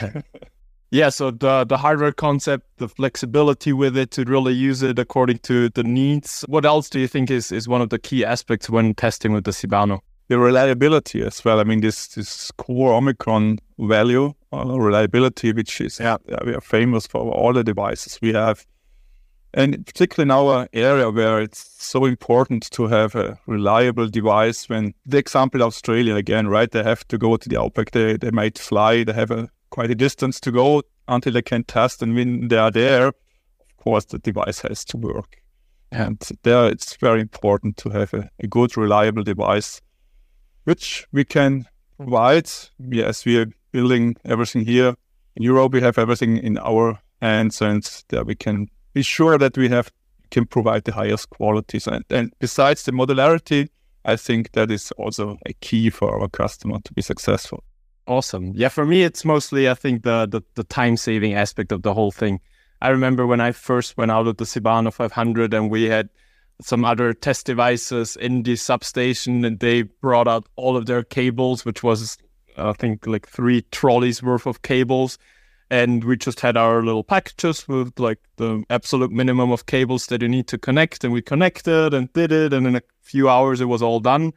yeah, 0.91 1.09
so 1.09 1.31
the 1.31 1.65
the 1.65 1.79
hardware 1.79 2.13
concept, 2.13 2.67
the 2.77 2.89
flexibility 2.89 3.73
with 3.73 3.97
it 3.97 4.11
to 4.13 4.25
really 4.25 4.53
use 4.53 4.83
it 4.83 4.99
according 4.99 5.39
to 5.39 5.71
the 5.71 5.83
needs. 5.83 6.45
What 6.49 6.65
else 6.67 6.91
do 6.91 7.01
you 7.01 7.09
think 7.09 7.31
is 7.31 7.51
is 7.51 7.67
one 7.67 7.81
of 7.81 7.91
the 7.91 7.99
key 7.99 8.25
aspects 8.25 8.69
when 8.69 8.95
testing 8.95 9.33
with 9.33 9.45
the 9.45 9.53
CIBANO? 9.53 10.01
The 10.29 10.39
reliability 10.39 11.23
as 11.23 11.45
well. 11.45 11.59
I 11.61 11.65
mean, 11.65 11.81
this 11.81 12.09
this 12.09 12.51
core 12.53 12.93
Omicron 12.93 13.59
value 13.79 14.35
Uh, 14.53 14.81
reliability, 14.81 15.53
which 15.53 15.81
is 15.81 16.01
yeah, 16.01 16.17
we 16.45 16.53
are 16.53 16.61
famous 16.61 17.07
for 17.07 17.21
all 17.31 17.53
the 17.53 17.63
devices 17.63 18.19
we 18.21 18.33
have. 18.33 18.67
And 19.55 19.87
particularly 19.87 20.27
in 20.27 20.33
our 20.33 20.69
area 20.73 21.09
where 21.09 21.41
it's 21.41 21.73
so 21.79 22.05
important 22.05 22.69
to 22.73 22.89
have 22.89 23.15
a 23.15 23.39
reliable 23.47 24.09
device 24.09 24.69
when 24.69 24.93
the 25.07 25.19
example 25.19 25.63
Australia 25.63 26.17
again, 26.17 26.49
right? 26.49 26.69
They 26.69 26.83
have 26.83 27.07
to 27.09 27.19
go 27.19 27.37
to 27.37 27.49
the 27.49 27.61
outback, 27.61 27.93
they, 27.93 28.17
they 28.17 28.33
might 28.33 28.59
fly, 28.59 29.05
they 29.05 29.13
have 29.13 29.31
a 29.31 29.49
quite 29.71 29.93
a 29.93 29.95
distance 29.95 30.41
to 30.41 30.51
go 30.51 30.83
until 31.07 31.33
they 31.33 31.43
can 31.43 31.63
test. 31.63 32.03
And 32.03 32.17
when 32.17 32.49
they 32.49 32.59
are 32.59 32.73
there, 32.73 33.07
of 33.07 33.77
course 33.77 34.07
the 34.07 34.19
device 34.19 34.63
has 34.63 34.85
to 34.87 34.97
work. 34.97 35.37
And 35.93 36.21
there 36.43 36.69
it's 36.69 36.97
very 36.97 37.21
important 37.21 37.77
to 37.77 37.91
have 37.91 38.13
a, 38.15 38.29
a 38.41 38.49
good, 38.49 38.77
reliable 38.77 39.23
device, 39.23 39.81
which 40.65 41.07
we 41.13 41.25
can 41.25 41.67
provide. 41.97 42.51
Yes, 42.79 43.25
we 43.25 43.39
are 43.39 43.47
building 43.73 44.17
everything 44.25 44.65
here. 44.65 44.95
In 45.37 45.43
Europe, 45.43 45.73
we 45.73 45.81
have 45.81 45.99
everything 45.99 46.37
in 46.39 46.59
our 46.59 47.01
hands, 47.21 47.61
and 47.63 47.89
we 48.27 48.35
can 48.35 48.69
be 48.93 49.03
sure 49.03 49.39
that 49.39 49.57
we 49.57 49.69
have 49.69 49.91
can 50.31 50.47
provide 50.47 50.85
the 50.85 50.93
highest 50.93 51.31
qualities. 51.31 51.87
And, 51.87 52.05
and 52.09 52.33
besides 52.39 52.85
the 52.85 52.93
modularity, 52.93 53.69
I 54.05 54.17
think 54.17 54.53
that 54.53 54.71
is 54.71 54.93
also 54.93 55.39
a 55.47 55.53
key 55.55 55.91
for 55.91 56.21
our 56.21 56.29
customer 56.29 56.79
to 56.85 56.93
be 56.93 57.03
successful. 57.03 57.65
Awesome. 58.07 58.53
Yeah, 58.55 58.69
for 58.69 58.87
me, 58.87 59.03
it's 59.03 59.25
mostly 59.25 59.69
I 59.69 59.75
think 59.75 60.03
the 60.03 60.27
the, 60.27 60.43
the 60.55 60.65
time 60.65 60.97
saving 60.97 61.35
aspect 61.35 61.71
of 61.73 61.83
the 61.83 61.95
whole 61.95 62.11
thing. 62.11 62.41
I 62.81 62.89
remember 62.89 63.27
when 63.27 63.41
I 63.41 63.53
first 63.53 63.97
went 63.97 64.11
out 64.11 64.27
of 64.27 64.39
the 64.39 64.45
CIBANO 64.45 64.93
500 64.93 65.53
and 65.53 65.71
we 65.71 65.85
had 65.85 66.09
some 66.63 66.85
other 66.85 67.13
test 67.13 67.47
devices 67.47 68.17
in 68.17 68.43
the 68.43 68.57
substation 68.57 69.45
and 69.45 69.61
they 69.61 69.83
brought 69.83 70.29
out 70.29 70.47
all 70.57 70.77
of 70.77 70.87
their 70.87 71.03
cables, 71.03 71.65
which 71.65 71.83
was 71.83 72.17
I 72.61 72.73
think 72.75 73.07
like 73.07 73.29
three 73.29 73.63
trolleys 73.71 74.23
worth 74.23 74.47
of 74.47 74.63
cables. 74.63 75.19
And 75.71 76.03
we 76.03 76.17
just 76.17 76.41
had 76.41 76.57
our 76.57 76.83
little 76.83 77.05
packages 77.05 77.69
with 77.69 77.99
like 77.99 78.19
the 78.37 78.65
absolute 78.71 79.13
minimum 79.13 79.53
of 79.53 79.67
cables 79.67 80.07
that 80.07 80.21
you 80.21 80.29
need 80.29 80.49
to 80.49 80.59
connect. 80.59 81.05
And 81.05 81.13
we 81.13 81.23
connected 81.23 81.95
and 81.95 82.13
did 82.13 82.33
it. 82.33 82.53
And 82.53 82.67
in 82.67 82.77
a 82.77 82.83
few 83.03 83.29
hours, 83.29 83.61
it 83.61 83.67
was 83.67 83.83
all 83.83 84.01
done. 84.01 84.33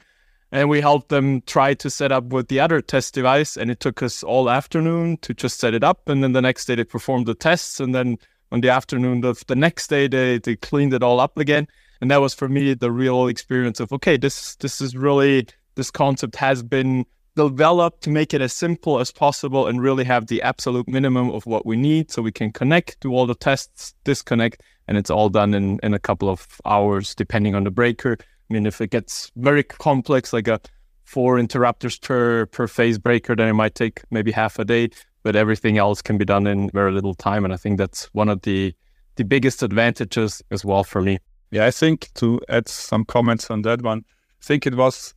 And 0.52 0.70
we 0.70 0.82
helped 0.82 1.10
them 1.10 1.42
try 1.42 1.74
to 1.74 1.90
set 1.90 2.12
up 2.12 2.26
with 2.26 2.50
the 2.50 2.60
other 2.60 2.82
test 2.82 3.16
device. 3.16 3.58
And 3.58 3.72
it 3.72 3.80
took 3.80 4.04
us 4.04 4.22
all 4.22 4.50
afternoon 4.50 5.18
to 5.18 5.34
just 5.34 5.60
set 5.60 5.74
it 5.74 5.84
up. 5.84 6.08
And 6.08 6.24
then 6.24 6.34
the 6.34 6.42
next 6.42 6.66
day, 6.66 6.76
they 6.76 6.84
performed 6.84 7.26
the 7.26 7.34
tests. 7.34 7.80
And 7.80 7.96
then 7.96 8.18
on 8.52 8.62
the 8.62 8.70
afternoon 8.70 9.26
of 9.26 9.44
the 9.48 9.56
next 9.56 9.88
day, 9.88 10.08
they, 10.08 10.38
they 10.38 10.56
cleaned 10.56 10.94
it 10.94 11.02
all 11.02 11.20
up 11.20 11.40
again. 11.40 11.68
And 12.00 12.12
that 12.12 12.22
was 12.22 12.36
for 12.36 12.48
me 12.48 12.76
the 12.76 12.92
real 12.92 13.28
experience 13.28 13.80
of 13.80 13.92
okay, 13.94 14.18
this 14.18 14.56
this 14.58 14.82
is 14.82 14.96
really 14.96 15.48
this 15.76 15.90
concept 15.90 16.36
has 16.36 16.62
been 16.62 17.06
developed 17.36 18.04
to 18.04 18.10
make 18.10 18.34
it 18.34 18.42
as 18.42 18.54
simple 18.54 19.00
as 19.00 19.12
possible 19.12 19.68
and 19.68 19.82
really 19.82 20.04
have 20.04 20.28
the 20.28 20.42
absolute 20.42 20.88
minimum 20.88 21.32
of 21.32 21.46
what 21.46 21.66
we 21.66 21.76
need 21.76 22.12
so 22.12 22.22
we 22.22 22.32
can 22.32 22.52
connect, 22.52 23.00
do 23.00 23.12
all 23.14 23.26
the 23.26 23.36
tests, 23.36 23.94
disconnect, 24.04 24.62
and 24.88 24.98
it's 24.98 25.10
all 25.10 25.30
done 25.30 25.54
in, 25.54 25.80
in 25.82 25.94
a 25.94 26.00
couple 26.00 26.30
of 26.30 26.48
hours, 26.66 27.16
depending 27.16 27.56
on 27.56 27.64
the 27.64 27.72
breaker. 27.72 28.18
I 28.20 28.54
mean, 28.54 28.66
if 28.66 28.82
it 28.82 28.92
gets 28.92 29.32
very 29.36 29.64
complex, 29.64 30.34
like 30.34 30.48
a 30.48 30.60
four 31.06 31.40
interrupters 31.40 31.98
per 32.00 32.46
per 32.48 32.68
phase 32.68 32.98
breaker, 32.98 33.36
then 33.36 33.48
it 33.48 33.54
might 33.54 33.76
take 33.76 34.02
maybe 34.12 34.32
half 34.32 34.60
a 34.60 34.66
day. 34.66 34.90
But 35.24 35.36
everything 35.38 35.78
else 35.78 36.02
can 36.02 36.18
be 36.18 36.26
done 36.26 36.48
in 36.48 36.70
very 36.72 36.92
little 36.92 37.14
time, 37.14 37.46
and 37.46 37.54
I 37.54 37.58
think 37.58 37.78
that's 37.78 38.06
one 38.14 38.30
of 38.30 38.42
the 38.42 38.76
the 39.16 39.24
biggest 39.24 39.64
advantages 39.64 40.42
as 40.52 40.66
well 40.66 40.84
for 40.84 41.02
me. 41.02 41.20
Yeah, 41.52 41.66
I 41.66 41.72
think 41.72 42.10
to 42.16 42.42
add 42.50 42.68
some 42.68 43.06
comments 43.06 43.50
on 43.50 43.62
that 43.62 43.82
one, 43.82 44.04
I 44.10 44.46
think 44.46 44.68
it 44.68 44.76
was 44.76 45.14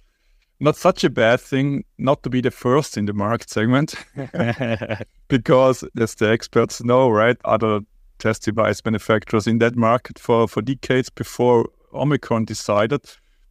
not 0.60 0.76
such 0.76 1.04
a 1.04 1.10
bad 1.10 1.40
thing 1.40 1.84
not 1.98 2.22
to 2.22 2.30
be 2.30 2.40
the 2.40 2.50
first 2.50 2.96
in 2.96 3.06
the 3.06 3.12
market 3.12 3.50
segment. 3.50 3.94
Because 5.28 5.84
as 6.00 6.14
the 6.14 6.30
experts 6.30 6.82
know 6.82 7.10
right 7.10 7.36
other 7.44 7.80
test 8.18 8.44
device 8.44 8.82
manufacturers 8.84 9.46
in 9.46 9.58
that 9.58 9.76
market 9.76 10.18
for 10.18 10.48
for 10.48 10.62
decades 10.62 11.10
before 11.10 11.68
omicron 11.92 12.44
decided 12.44 13.02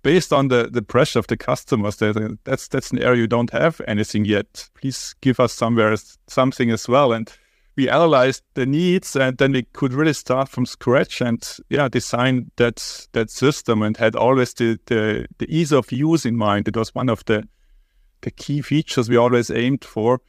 based 0.05 0.31
on 0.31 0.49
the, 0.49 0.69
the 0.71 0.83
pressure 0.83 1.17
of 1.17 1.25
the 1.27 1.35
customers 1.35 1.95
that 1.97 2.37
that's 2.43 2.67
that's 2.67 2.91
an 2.91 2.99
area 2.99 3.21
you 3.21 3.27
don't 3.27 3.49
have 3.49 3.81
anything 3.87 4.23
yet. 4.23 4.69
Please 4.75 5.15
give 5.21 5.39
us 5.39 5.51
somewhere 5.51 5.95
something 6.27 6.69
as 6.71 6.87
well. 6.87 7.11
And 7.11 7.31
we 7.75 7.89
analyzed 7.89 8.43
the 8.53 8.65
needs 8.65 9.15
and 9.15 9.37
then 9.37 9.51
we 9.51 9.63
could 9.63 9.93
really 9.93 10.13
start 10.13 10.47
from 10.49 10.65
scratch 10.65 11.21
and 11.21 11.57
yeah 11.69 11.87
design 11.89 12.51
that 12.55 13.07
that 13.11 13.29
system 13.29 13.81
and 13.81 13.97
had 13.97 14.15
always 14.15 14.53
the, 14.53 14.79
the, 14.85 15.27
the 15.39 15.55
ease 15.55 15.71
of 15.73 15.91
use 15.91 16.25
in 16.25 16.37
mind. 16.37 16.67
It 16.67 16.77
was 16.77 16.95
one 16.95 17.09
of 17.09 17.23
the 17.25 17.47
the 18.21 18.31
key 18.31 18.61
features 18.61 19.09
we 19.09 19.17
always 19.17 19.51
aimed 19.51 19.83
for. 19.83 20.21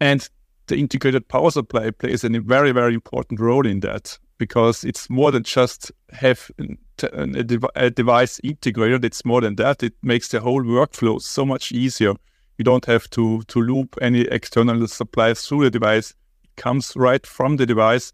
And 0.00 0.28
the 0.66 0.76
integrated 0.76 1.28
power 1.28 1.50
supply 1.50 1.90
plays 1.90 2.24
a 2.24 2.28
very 2.28 2.72
very 2.72 2.94
important 2.94 3.40
role 3.40 3.66
in 3.66 3.80
that 3.80 4.18
because 4.38 4.84
it's 4.84 5.08
more 5.08 5.30
than 5.30 5.42
just 5.42 5.92
have 6.10 6.50
a, 6.58 7.58
a 7.74 7.90
device 7.90 8.40
integrated. 8.42 9.04
It's 9.04 9.24
more 9.24 9.40
than 9.42 9.56
that. 9.56 9.82
It 9.82 9.94
makes 10.02 10.28
the 10.28 10.40
whole 10.40 10.62
workflow 10.62 11.20
so 11.20 11.44
much 11.44 11.72
easier. 11.72 12.14
You 12.58 12.64
don't 12.64 12.86
have 12.86 13.08
to 13.10 13.42
to 13.42 13.60
loop 13.60 13.96
any 14.00 14.22
external 14.22 14.86
supplies 14.88 15.46
through 15.46 15.64
the 15.64 15.70
device 15.70 16.14
comes 16.56 16.94
right 16.96 17.26
from 17.26 17.56
the 17.56 17.66
device. 17.66 18.12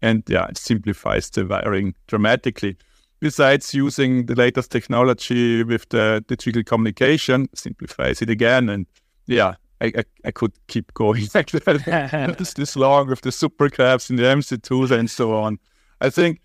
And 0.00 0.22
yeah, 0.28 0.46
it 0.48 0.58
simplifies 0.58 1.30
the 1.30 1.46
wiring 1.46 1.94
dramatically. 2.08 2.76
Besides 3.20 3.72
using 3.72 4.26
the 4.26 4.34
latest 4.34 4.72
technology 4.72 5.62
with 5.62 5.88
the 5.90 6.24
digital 6.26 6.64
communication, 6.64 7.48
simplifies 7.54 8.20
it 8.20 8.28
again. 8.28 8.68
And 8.68 8.86
yeah, 9.26 9.54
I, 9.80 9.92
I, 9.98 10.04
I 10.24 10.30
could 10.30 10.52
keep 10.68 10.92
going 10.94 11.28
like 11.34 11.50
this, 11.50 12.54
this 12.54 12.76
long 12.76 13.08
with 13.08 13.20
the 13.20 13.30
supercabs 13.30 14.10
and 14.10 14.18
the 14.18 14.24
MC2s 14.24 14.90
and 14.90 15.10
so 15.10 15.34
on. 15.34 15.58
I 16.00 16.10
think, 16.10 16.40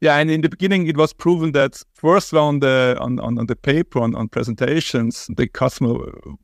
yeah, 0.00 0.16
and 0.18 0.30
in 0.30 0.42
the 0.42 0.48
beginning 0.48 0.86
it 0.86 0.96
was 0.96 1.12
proven 1.12 1.52
that 1.52 1.82
first 1.94 2.34
on 2.34 2.60
the 2.60 2.96
uh, 2.98 3.04
on, 3.04 3.18
on, 3.20 3.38
on 3.38 3.46
the 3.46 3.56
paper 3.56 4.00
on, 4.00 4.14
on 4.14 4.28
presentations, 4.28 5.28
the 5.36 5.46
customer 5.46 5.94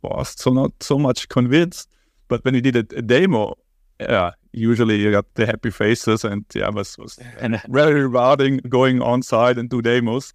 was 0.02 0.35
so 0.37 0.50
not 0.50 0.73
so 0.80 0.99
much 0.99 1.28
convinced. 1.28 1.88
But 2.28 2.45
when 2.45 2.54
we 2.54 2.61
did 2.61 2.76
a, 2.76 2.87
a 2.97 3.02
demo, 3.02 3.57
yeah, 4.00 4.30
usually 4.52 4.97
you 4.97 5.11
got 5.11 5.26
the 5.35 5.47
happy 5.47 5.71
faces 5.71 6.25
and 6.25 6.45
yeah, 6.54 6.71
was 6.71 6.97
was 6.99 7.19
and, 7.38 7.61
very 7.69 8.02
rewarding 8.02 8.59
going 8.69 9.02
on 9.02 9.23
site 9.23 9.59
and 9.59 9.69
do 9.69 9.83
demos. 9.83 10.33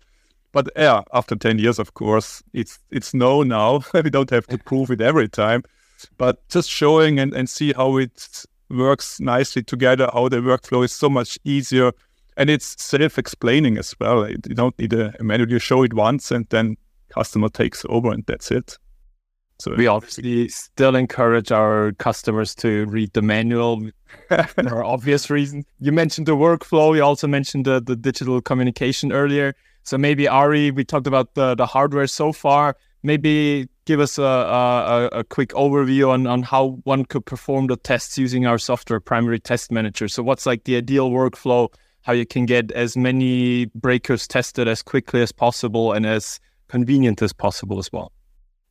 But 0.51 0.69
yeah, 0.75 1.01
after 1.13 1.35
ten 1.35 1.59
years, 1.59 1.79
of 1.79 1.93
course, 1.93 2.43
it's 2.53 2.79
it's 2.91 3.13
no 3.13 3.43
now. 3.43 3.81
we 3.93 4.09
don't 4.09 4.29
have 4.29 4.47
to 4.47 4.57
prove 4.57 4.91
it 4.91 5.01
every 5.01 5.27
time, 5.27 5.63
but 6.17 6.47
just 6.49 6.69
showing 6.69 7.19
and, 7.19 7.33
and 7.33 7.49
see 7.49 7.73
how 7.73 7.97
it 7.97 8.45
works 8.69 9.19
nicely 9.19 9.63
together, 9.63 10.09
how 10.13 10.29
the 10.29 10.37
workflow 10.37 10.85
is 10.85 10.91
so 10.91 11.09
much 11.09 11.37
easier, 11.43 11.91
and 12.37 12.49
it's 12.49 12.81
self-explaining 12.81 13.77
as 13.77 13.93
well. 13.99 14.29
You 14.29 14.37
don't 14.37 14.77
need 14.79 14.93
a, 14.93 15.13
a 15.19 15.23
manual; 15.23 15.49
you 15.49 15.59
show 15.59 15.83
it 15.83 15.93
once, 15.93 16.31
and 16.31 16.47
then 16.49 16.77
customer 17.09 17.49
takes 17.49 17.85
over, 17.89 18.11
and 18.11 18.23
that's 18.25 18.51
it. 18.51 18.77
So 19.59 19.73
we 19.75 19.87
obviously 19.87 20.49
still 20.49 20.95
encourage 20.95 21.51
our 21.51 21.93
customers 21.93 22.53
to 22.55 22.85
read 22.87 23.13
the 23.13 23.21
manual 23.21 23.89
for 24.29 24.83
obvious 24.83 25.29
reasons. 25.29 25.65
You 25.79 25.91
mentioned 25.91 26.27
the 26.27 26.35
workflow. 26.35 26.95
You 26.95 27.03
also 27.03 27.27
mentioned 27.27 27.65
the, 27.65 27.81
the 27.81 27.95
digital 27.95 28.41
communication 28.41 29.11
earlier. 29.11 29.55
So 29.83 29.97
maybe 29.97 30.27
Ari, 30.27 30.71
we 30.71 30.83
talked 30.83 31.07
about 31.07 31.35
the, 31.35 31.55
the 31.55 31.65
hardware 31.65 32.07
so 32.07 32.33
far. 32.33 32.75
Maybe 33.03 33.69
give 33.85 33.99
us 33.99 34.17
a, 34.17 34.23
a, 34.23 35.09
a 35.19 35.23
quick 35.23 35.49
overview 35.49 36.09
on, 36.09 36.27
on 36.27 36.41
how 36.41 36.79
one 36.83 37.05
could 37.05 37.25
perform 37.25 37.67
the 37.67 37.77
tests 37.77 38.17
using 38.17 38.45
our 38.45 38.57
software 38.57 38.99
primary 38.99 39.39
test 39.39 39.71
manager. 39.71 40.07
So 40.07 40.23
what's 40.23 40.45
like 40.45 40.63
the 40.63 40.75
ideal 40.75 41.11
workflow, 41.11 41.69
how 42.01 42.13
you 42.13 42.25
can 42.25 42.45
get 42.45 42.71
as 42.71 42.97
many 42.97 43.65
breakers 43.75 44.27
tested 44.27 44.67
as 44.67 44.81
quickly 44.81 45.21
as 45.21 45.31
possible 45.31 45.93
and 45.93 46.05
as 46.05 46.39
convenient 46.67 47.21
as 47.21 47.31
possible 47.31 47.77
as 47.77 47.91
well. 47.93 48.11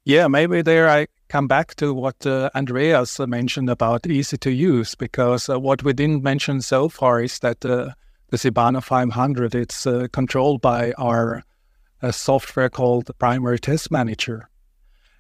Yeah, 0.07 0.29
maybe 0.29 0.61
there 0.61 0.87
I 0.91 1.07
come 1.29 1.49
back 1.49 1.77
to 1.77 1.95
what 1.95 2.27
uh, 2.27 2.51
Andreas 2.55 3.19
mentioned 3.21 3.71
about 3.71 4.07
easy 4.07 4.37
to 4.37 4.51
use, 4.51 4.95
because 4.95 5.49
uh, 5.49 5.59
what 5.59 5.83
we 5.83 5.95
didn't 5.95 6.23
mention 6.23 6.61
so 6.61 6.91
far 6.91 7.23
is 7.23 7.39
that 7.39 7.65
uh, 7.65 7.91
the 8.29 8.37
CIBANO 8.37 8.83
500 8.83 9.55
it's 9.55 9.87
uh, 9.87 10.07
controlled 10.13 10.61
by 10.61 10.93
our 10.99 11.43
uh, 12.03 12.13
software 12.13 12.69
called 12.69 13.11
Primary 13.19 13.59
Test 13.59 13.91
Manager, 13.91 14.51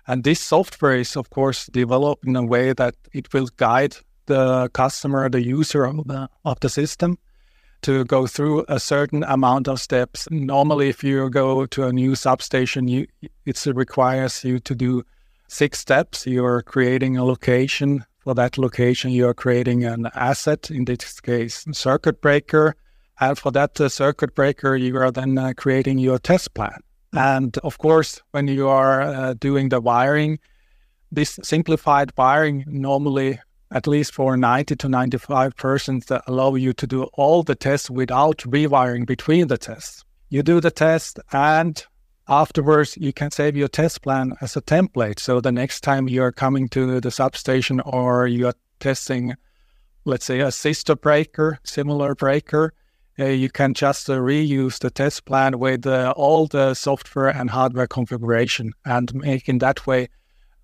and 0.07 0.23
this 0.23 0.41
software 0.41 0.97
is 0.97 1.17
of 1.17 1.31
course 1.31 1.65
developed 1.67 2.27
in 2.27 2.37
a 2.37 2.45
way 2.45 2.75
that 2.75 2.95
it 3.15 3.33
will 3.33 3.49
guide 3.57 3.97
the 4.27 4.69
customer, 4.75 5.31
the 5.31 5.43
user 5.43 5.85
of 5.85 6.07
the, 6.07 6.29
of 6.45 6.61
the 6.61 6.69
system, 6.69 7.17
to 7.85 8.05
go 8.05 8.27
through 8.27 8.65
a 8.69 8.81
certain 8.81 9.23
amount 9.25 9.69
of 9.69 9.81
steps. 9.81 10.27
Normally, 10.31 10.89
if 10.89 11.05
you 11.05 11.31
go 11.31 11.67
to 11.67 11.87
a 11.87 11.93
new 11.93 12.15
substation, 12.15 12.89
you, 12.89 13.07
it 13.45 13.65
requires 13.67 14.43
you 14.43 14.59
to 14.61 14.75
do 14.75 15.05
six 15.49 15.79
steps. 15.79 16.27
You 16.27 16.45
are 16.45 16.63
creating 16.63 17.17
a 17.17 17.25
location. 17.25 18.05
For 18.19 18.35
that 18.35 18.57
location, 18.57 19.11
you 19.11 19.29
are 19.29 19.35
creating 19.35 19.85
an 19.85 20.09
asset, 20.15 20.71
in 20.71 20.87
this 20.87 21.21
case, 21.21 21.67
circuit 21.73 22.23
breaker. 22.23 22.75
And 23.21 23.39
for 23.39 23.53
that 23.53 23.79
uh, 23.81 23.91
circuit 23.91 24.35
breaker, 24.35 24.77
you 24.77 24.97
are 24.97 25.13
then 25.13 25.37
uh, 25.37 25.53
creating 25.57 25.99
your 25.99 26.19
test 26.19 26.55
plan. 26.55 26.81
And 27.13 27.57
of 27.59 27.77
course, 27.79 28.23
when 28.33 28.49
you 28.49 28.67
are 28.67 29.03
uh, 29.03 29.35
doing 29.35 29.69
the 29.69 29.81
wiring, 29.81 30.39
this 31.13 31.39
simplified 31.43 32.13
wiring 32.17 32.65
normally 32.67 33.39
at 33.71 33.87
least 33.87 34.15
for 34.15 34.37
90 34.37 34.77
to 34.77 34.89
95 34.89 35.57
percent 35.57 36.07
that 36.07 36.23
allow 36.27 36.55
you 36.55 36.73
to 36.73 36.87
do 36.87 37.05
all 37.15 37.43
the 37.43 37.55
tests 37.55 37.91
without 37.91 38.39
rewiring 38.39 39.07
between 39.07 39.49
the 39.49 39.59
tests. 39.59 40.05
You 40.29 40.43
do 40.43 40.61
the 40.61 40.71
test 40.71 41.19
and 41.33 41.85
afterwards 42.29 42.97
you 42.97 43.13
can 43.13 43.31
save 43.31 43.57
your 43.57 43.69
test 43.69 44.03
plan 44.03 44.35
as 44.41 44.57
a 44.57 44.63
template. 44.63 45.19
So 45.19 45.41
the 45.41 45.53
next 45.53 45.83
time 45.83 46.09
you're 46.09 46.33
coming 46.33 46.69
to 46.71 47.01
the 47.01 47.11
substation 47.11 47.81
or 47.81 48.27
you're 48.27 48.55
testing, 48.81 49.35
let's 50.05 50.25
say 50.25 50.41
a 50.41 50.51
sister 50.51 50.97
breaker, 50.97 51.59
similar 51.65 52.15
breaker, 52.15 52.73
uh, 53.19 53.27
you 53.27 53.49
can 53.49 53.75
just 53.75 54.11
uh, 54.11 54.15
reuse 54.15 54.81
the 54.81 54.91
test 54.91 55.25
plan 55.25 55.59
with 55.59 55.87
uh, 55.87 56.13
all 56.17 56.47
the 56.47 56.75
software 56.75 57.29
and 57.29 57.51
hardware 57.51 57.87
configuration 57.87 58.73
and 58.85 59.15
make 59.15 59.49
in 59.49 59.59
that 59.59 59.87
way 59.87 60.09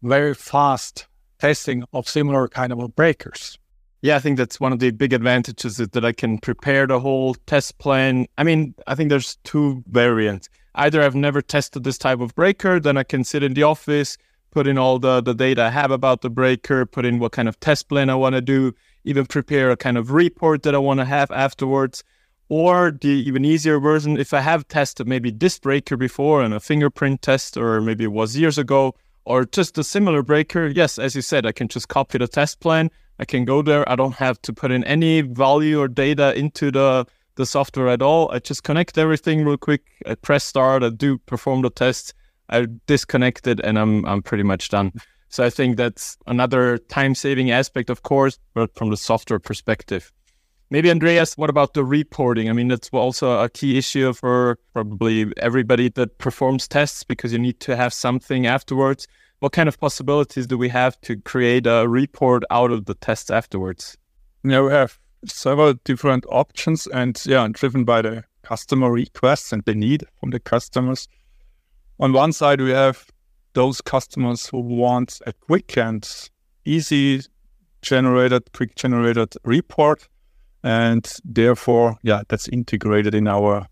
very 0.02 0.35
fast 0.35 1.07
testing 1.40 1.85
of 1.92 2.09
similar 2.09 2.49
kind 2.49 2.73
of 2.73 2.94
breakers. 2.94 3.59
Yeah, 4.02 4.16
I 4.16 4.18
think 4.18 4.38
that's 4.38 4.59
one 4.59 4.73
of 4.73 4.78
the 4.78 4.90
big 4.92 5.12
advantages 5.12 5.78
is 5.78 5.88
that 5.88 6.04
I 6.04 6.12
can 6.12 6.38
prepare 6.38 6.87
the 6.87 7.00
whole 7.00 7.35
test 7.47 7.78
plan. 7.78 8.26
I 8.38 8.44
mean, 8.44 8.75
I 8.87 8.94
think 8.94 9.11
there's 9.11 9.37
two 9.44 9.85
variants. 9.88 10.49
Either 10.75 11.02
I've 11.02 11.14
never 11.14 11.42
tested 11.42 11.85
this 11.85 11.99
type 11.99 12.20
of 12.20 12.35
breaker, 12.35 12.80
then 12.80 12.97
I 12.97 13.02
can 13.02 13.25
sit 13.25 13.42
in 13.42 13.52
the 13.52 13.64
office, 13.64 14.16
put 14.52 14.66
in 14.66 14.78
all 14.78 14.99
the, 14.99 15.20
the 15.20 15.35
data 15.35 15.64
I 15.64 15.70
have 15.70 15.90
about 15.90 16.23
the 16.23 16.30
breaker, 16.30 16.87
put 16.87 17.04
in 17.04 17.18
what 17.18 17.32
kind 17.32 17.49
of 17.49 17.61
test 17.61 17.88
plan 17.88 18.09
I 18.09 18.14
want 18.14 18.37
to 18.37 18.40
do, 18.40 18.73
even 19.04 19.26
prepare 19.26 19.70
a 19.70 19.76
kind 19.76 19.99
of 19.99 20.12
report 20.12 20.62
that 20.62 20.75
I 20.75 20.78
want 20.78 21.00
to 21.00 21.04
have 21.04 21.30
afterwards. 21.30 22.02
Or 22.49 22.90
the 22.90 23.09
even 23.09 23.44
easier 23.44 23.78
version, 23.78 24.16
if 24.16 24.32
I 24.32 24.40
have 24.40 24.66
tested 24.66 25.06
maybe 25.06 25.30
this 25.30 25.59
breaker 25.59 25.97
before 25.97 26.42
and 26.42 26.54
a 26.54 26.59
fingerprint 26.59 27.23
test, 27.23 27.56
or 27.56 27.80
maybe 27.80 28.04
it 28.04 28.12
was 28.12 28.37
years 28.37 28.59
ago, 28.59 28.94
or 29.25 29.45
just 29.45 29.79
a 29.79 29.85
similar 29.85 30.23
breaker, 30.23 30.67
yes, 30.67 30.99
as 30.99 31.15
you 31.15 31.23
said, 31.23 31.47
I 31.47 31.53
can 31.53 31.69
just 31.69 31.89
copy 31.89 32.19
the 32.19 32.29
test 32.29 32.61
plan. 32.61 32.91
I 33.19 33.25
can 33.25 33.45
go 33.45 33.62
there. 33.62 33.87
I 33.89 33.97
don't 33.97 34.15
have 34.15 34.41
to 34.43 34.53
put 34.53 34.71
in 34.71 34.83
any 34.85 35.21
value 35.21 35.81
or 35.81 35.89
data 35.89 36.37
into 36.37 36.71
the 36.71 37.07
the 37.37 37.47
software 37.47 37.89
at 37.89 38.03
all. 38.03 38.31
I 38.33 38.39
just 38.39 38.65
connect 38.65 38.99
everything 38.99 39.45
real 39.45 39.57
quick. 39.57 39.83
I 40.07 40.15
press 40.15 40.45
start. 40.45 40.83
I 40.83 40.91
do 40.91 41.19
perform 41.19 41.62
the 41.62 41.71
test. 41.71 42.15
I 42.49 42.67
disconnect 42.87 43.47
it, 43.47 43.61
and 43.61 43.79
I'm 43.79 44.05
I'm 44.07 44.23
pretty 44.23 44.43
much 44.43 44.69
done. 44.69 44.93
So 45.29 45.45
I 45.45 45.50
think 45.50 45.77
that's 45.77 46.17
another 46.27 46.79
time 46.79 47.15
saving 47.15 47.50
aspect, 47.50 47.89
of 47.89 48.03
course, 48.03 48.39
but 48.53 48.75
from 48.75 48.91
the 48.91 48.97
software 48.97 49.39
perspective. 49.39 50.12
Maybe 50.73 50.89
Andreas, 50.89 51.37
what 51.37 51.50
about 51.50 51.75
the 51.75 51.85
reporting? 51.85 52.49
I 52.49 52.53
mean, 52.53 52.69
that's 52.69 52.91
also 52.91 53.41
a 53.41 53.49
key 53.49 53.77
issue 53.77 54.12
for 54.12 54.57
probably 54.73 55.33
everybody 55.37 55.89
that 55.91 56.19
performs 56.19 56.69
tests 56.69 57.03
because 57.03 57.33
you 57.33 57.41
need 57.41 57.59
to 57.61 57.75
have 57.75 57.93
something 57.93 58.47
afterwards. 58.47 59.09
what 59.41 59.53
kind 59.53 59.69
of 59.69 59.81
possibilities 59.81 60.47
do 60.47 60.59
we 60.59 60.69
have 60.69 61.00
to 61.00 61.17
create 61.17 61.67
a 61.67 61.89
report 61.89 62.45
out 62.50 62.71
of 62.71 62.85
the 62.85 62.95
tests 62.95 63.31
afterwards? 63.31 63.97
Yeah, 64.45 64.61
we 64.61 64.71
have 64.71 64.99
several 65.25 65.75
different 65.85 66.25
options 66.29 66.87
and 66.87 67.21
yeah, 67.27 67.49
driven 67.50 67.85
by 67.85 68.03
the 68.03 68.25
customer 68.43 68.93
requests 68.93 69.53
and 69.53 69.65
the 69.65 69.75
need 69.75 70.05
from 70.21 70.31
the 70.31 70.41
customers. 70.41 71.09
On 71.99 72.12
one 72.12 72.33
side, 72.33 72.61
we 72.61 72.71
have 72.71 73.07
those 73.55 73.81
customers 73.81 74.47
who 74.47 74.61
want 74.61 75.21
a 75.27 75.33
quick 75.33 75.77
and 75.77 76.09
easy 76.65 77.23
generated, 77.83 78.53
quick 78.53 78.75
generated 78.77 79.35
report. 79.45 80.07
And 80.62 81.11
therefore, 81.25 81.97
yeah, 82.02 82.23
that's 82.29 82.49
integrated 82.49 83.14
in 83.14 83.26
our 83.26 83.67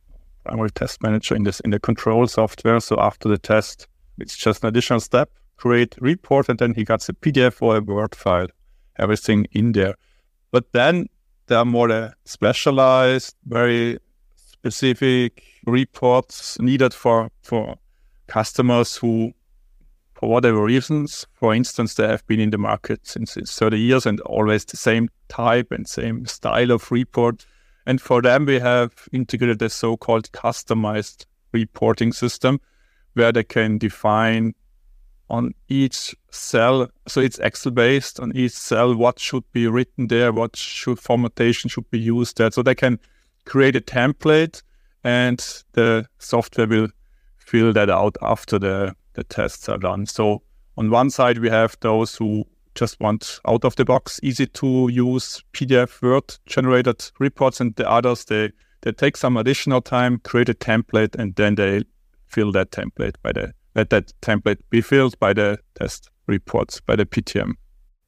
primary 0.45 0.71
test 0.71 1.03
manager 1.03 1.35
in 1.35 1.45
this 1.45 1.61
in 1.61 1.71
the 1.71 1.81
control 1.81 2.27
software. 2.27 2.81
So 2.81 2.99
after 2.99 3.29
the 3.29 3.39
test, 3.39 3.87
it's 4.19 4.37
just 4.37 4.63
an 4.63 4.69
additional 4.69 5.01
step, 5.01 5.31
create 5.57 5.95
report, 6.01 6.49
and 6.49 6.59
then 6.59 6.75
he 6.75 6.85
gets 6.85 7.09
a 7.09 7.13
PDF 7.13 7.61
or 7.61 7.77
a 7.77 7.81
Word 7.81 8.15
file, 8.15 8.49
everything 8.99 9.47
in 9.53 9.73
there. 9.73 9.95
But 10.51 10.73
then 10.73 11.09
there 11.47 11.59
are 11.59 11.65
more 11.65 11.91
uh, 11.91 12.11
specialized, 12.25 13.37
very 13.47 13.99
specific 14.37 15.43
reports 15.67 16.59
needed 16.59 16.95
for 16.95 17.31
for 17.43 17.77
customers 18.27 18.97
who 18.97 19.33
for 20.15 20.29
whatever 20.29 20.63
reasons. 20.65 21.27
For 21.35 21.55
instance, 21.55 21.95
they 21.95 22.09
have 22.09 22.27
been 22.27 22.41
in 22.41 22.51
the 22.51 22.59
market 22.59 23.07
since 23.07 23.35
30 23.35 23.79
years 23.79 24.07
and 24.07 24.21
always 24.23 24.65
the 24.65 24.77
same 24.77 25.09
type 25.29 25.71
and 25.71 25.89
same 25.89 26.27
style 26.27 26.71
of 26.71 26.91
report. 26.91 27.47
And 27.87 28.01
for 28.01 28.21
them, 28.21 28.47
we 28.47 28.59
have 28.59 28.93
integrated 29.13 29.63
a 29.63 29.71
so-called 29.71 30.31
customized 30.33 31.27
reporting 31.53 32.13
system 32.13 32.61
where 33.15 33.33
they 33.33 33.45
can 33.45 33.79
define 33.79 34.55
on 35.31 35.55
each 35.69 36.15
cell. 36.31 36.89
So 37.07 37.21
it's 37.21 37.39
Excel 37.39 37.73
based 37.73 38.21
on 38.21 38.35
each 38.37 38.53
cell, 38.53 38.95
what 38.95 39.19
should 39.19 39.45
be 39.53 39.67
written 39.67 40.09
there, 40.09 40.33
what 40.33 40.57
should 40.57 40.99
formattation 40.99 41.69
should 41.71 41.91
be 41.91 41.99
used 41.99 42.39
there. 42.39 42.51
So 42.51 42.63
they 42.63 42.75
can 42.75 42.99
create 43.45 43.77
a 43.77 43.81
template 43.81 44.63
and 45.05 45.39
the 45.73 46.07
software 46.19 46.67
will 46.67 46.89
fill 47.37 47.73
that 47.73 47.91
out 47.91 48.17
after 48.21 48.59
the 48.59 48.95
the 49.19 49.25
tests 49.25 49.69
are 49.69 49.79
done. 49.79 50.07
So 50.07 50.43
on 50.77 50.91
one 50.91 51.11
side, 51.11 51.39
we 51.39 51.51
have 51.51 51.77
those 51.81 52.15
who 52.15 52.45
just 52.79 53.01
want 53.01 53.41
out 53.47 53.65
of 53.65 53.77
the 53.77 53.85
box, 53.85 54.21
easy 54.23 54.47
to 54.47 54.89
use 54.91 55.43
PDF 55.53 56.01
Word 56.01 56.37
generated 56.47 57.11
reports, 57.19 57.61
and 57.61 57.75
the 57.77 57.89
others 57.89 58.25
they 58.25 58.53
they 58.83 58.93
take 58.93 59.17
some 59.17 59.37
additional 59.37 59.81
time, 59.81 60.21
create 60.21 60.49
a 60.49 60.55
template, 60.55 61.17
and 61.17 61.35
then 61.35 61.57
they 61.57 61.83
fill 62.27 62.53
that 62.53 62.71
template 62.71 63.17
by 63.23 63.33
the 63.33 63.53
let 63.75 63.91
that 63.91 64.13
template 64.23 64.59
be 64.71 64.81
filled 64.81 65.19
by 65.19 65.33
the 65.33 65.59
test 65.75 66.11
reports 66.27 66.81
by 66.81 66.97
the 66.97 67.07
PTM. 67.07 67.55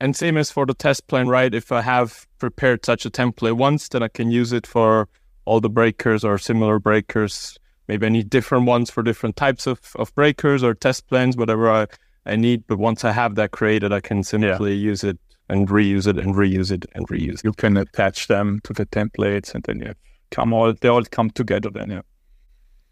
And 0.00 0.16
same 0.16 0.36
as 0.36 0.50
for 0.50 0.64
the 0.64 0.74
test 0.74 1.06
plan, 1.08 1.28
right? 1.28 1.54
If 1.54 1.72
I 1.72 1.82
have 1.82 2.26
prepared 2.38 2.86
such 2.86 3.04
a 3.04 3.10
template 3.10 3.56
once, 3.56 3.88
then 3.88 4.02
I 4.02 4.08
can 4.08 4.30
use 4.30 4.52
it 4.52 4.66
for 4.66 5.08
all 5.44 5.60
the 5.60 5.68
breakers 5.68 6.24
or 6.24 6.38
similar 6.38 6.78
breakers 6.78 7.58
maybe 7.90 8.06
I 8.06 8.10
need 8.10 8.30
different 8.30 8.66
ones 8.66 8.88
for 8.88 9.02
different 9.02 9.34
types 9.34 9.66
of, 9.66 9.80
of 9.96 10.14
breakers 10.14 10.62
or 10.62 10.74
test 10.74 11.08
plans, 11.08 11.36
whatever 11.36 11.68
I, 11.68 11.88
I 12.30 12.36
need. 12.36 12.66
But 12.66 12.78
once 12.78 13.04
I 13.04 13.12
have 13.12 13.34
that 13.34 13.50
created, 13.50 13.92
I 13.92 14.00
can 14.00 14.22
simply 14.22 14.74
yeah. 14.74 14.90
use 14.90 15.04
it 15.04 15.18
and 15.48 15.68
reuse 15.68 16.06
it 16.06 16.16
and 16.18 16.34
reuse 16.34 16.70
it 16.70 16.86
and 16.94 17.06
reuse 17.08 17.40
it. 17.40 17.44
You 17.44 17.52
can 17.52 17.76
attach 17.76 18.28
them 18.28 18.60
to 18.64 18.72
the 18.72 18.86
templates 18.86 19.54
and 19.54 19.64
then 19.64 19.80
you 19.80 19.94
come 20.30 20.52
all 20.52 20.72
they 20.72 20.88
all 20.88 21.04
come 21.04 21.30
together 21.30 21.70
then, 21.70 21.90
yeah. 21.90 22.02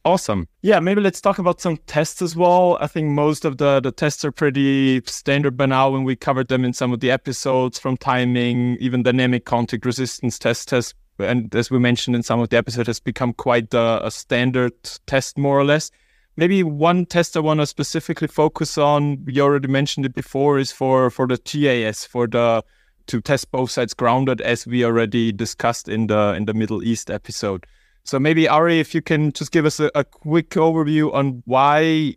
Awesome. 0.05 0.49
Yeah, 0.63 0.81
maybe 0.81 1.01
let's 1.01 1.21
talk 1.21 1.39
about 1.39 1.61
some 1.61 1.77
tests 1.87 2.23
as 2.23 2.35
well. 2.35 2.79
I 2.81 2.87
think 2.87 3.09
most 3.09 3.45
of 3.45 3.59
the, 3.59 3.81
the 3.81 3.93
tests 3.93 4.25
are 4.25 4.33
pretty 4.33 5.03
standard 5.05 5.57
by 5.57 5.67
now 5.67 5.91
when 5.91 6.05
we 6.05 6.17
covered 6.17 6.49
them 6.49 6.65
in 6.65 6.73
some 6.73 6.93
of 6.93 7.01
the 7.01 7.11
episodes 7.11 7.79
from 7.79 7.97
timing, 7.97 8.77
even 8.81 9.03
dynamic 9.03 9.45
contact 9.45 9.85
resistance 9.85 10.39
test 10.39 10.71
has 10.71 10.95
and 11.19 11.55
as 11.55 11.71
we 11.71 11.79
mentioned 11.79 12.15
in 12.17 12.23
some 12.23 12.41
of 12.41 12.49
the 12.49 12.57
episodes, 12.57 12.87
has 12.87 13.01
become 13.01 13.33
quite 13.33 13.75
a, 13.75 14.07
a 14.07 14.11
standard 14.11 14.73
test, 15.07 15.37
more 15.37 15.59
or 15.59 15.65
less. 15.65 15.91
Maybe 16.39 16.63
one 16.63 17.05
test 17.05 17.37
I 17.37 17.41
want 17.41 17.59
to 17.59 17.67
specifically 17.67 18.29
focus 18.29 18.79
on, 18.79 19.25
you 19.27 19.43
already 19.43 19.67
mentioned 19.67 20.07
it 20.07 20.15
before, 20.15 20.61
is 20.61 20.71
for, 20.71 21.11
for 21.11 21.27
the 21.27 21.37
TAS 21.37 22.05
for 22.05 22.29
the 22.29 22.63
to 23.09 23.21
test 23.21 23.51
both 23.51 23.73
sides 23.73 23.93
grounded, 23.93 24.41
as 24.43 24.65
we 24.65 24.85
already 24.85 25.33
discussed 25.33 25.89
in 25.89 26.07
the 26.07 26.35
in 26.35 26.45
the 26.45 26.55
Middle 26.55 26.85
East 26.85 27.11
episode. 27.11 27.67
So 28.05 28.21
maybe 28.21 28.47
Ari, 28.47 28.79
if 28.79 28.95
you 28.95 29.03
can 29.03 29.33
just 29.33 29.51
give 29.51 29.67
us 29.67 29.81
a, 29.81 29.91
a 29.97 30.05
quick 30.05 30.51
overview 30.51 31.13
on 31.13 31.43
why 31.45 32.15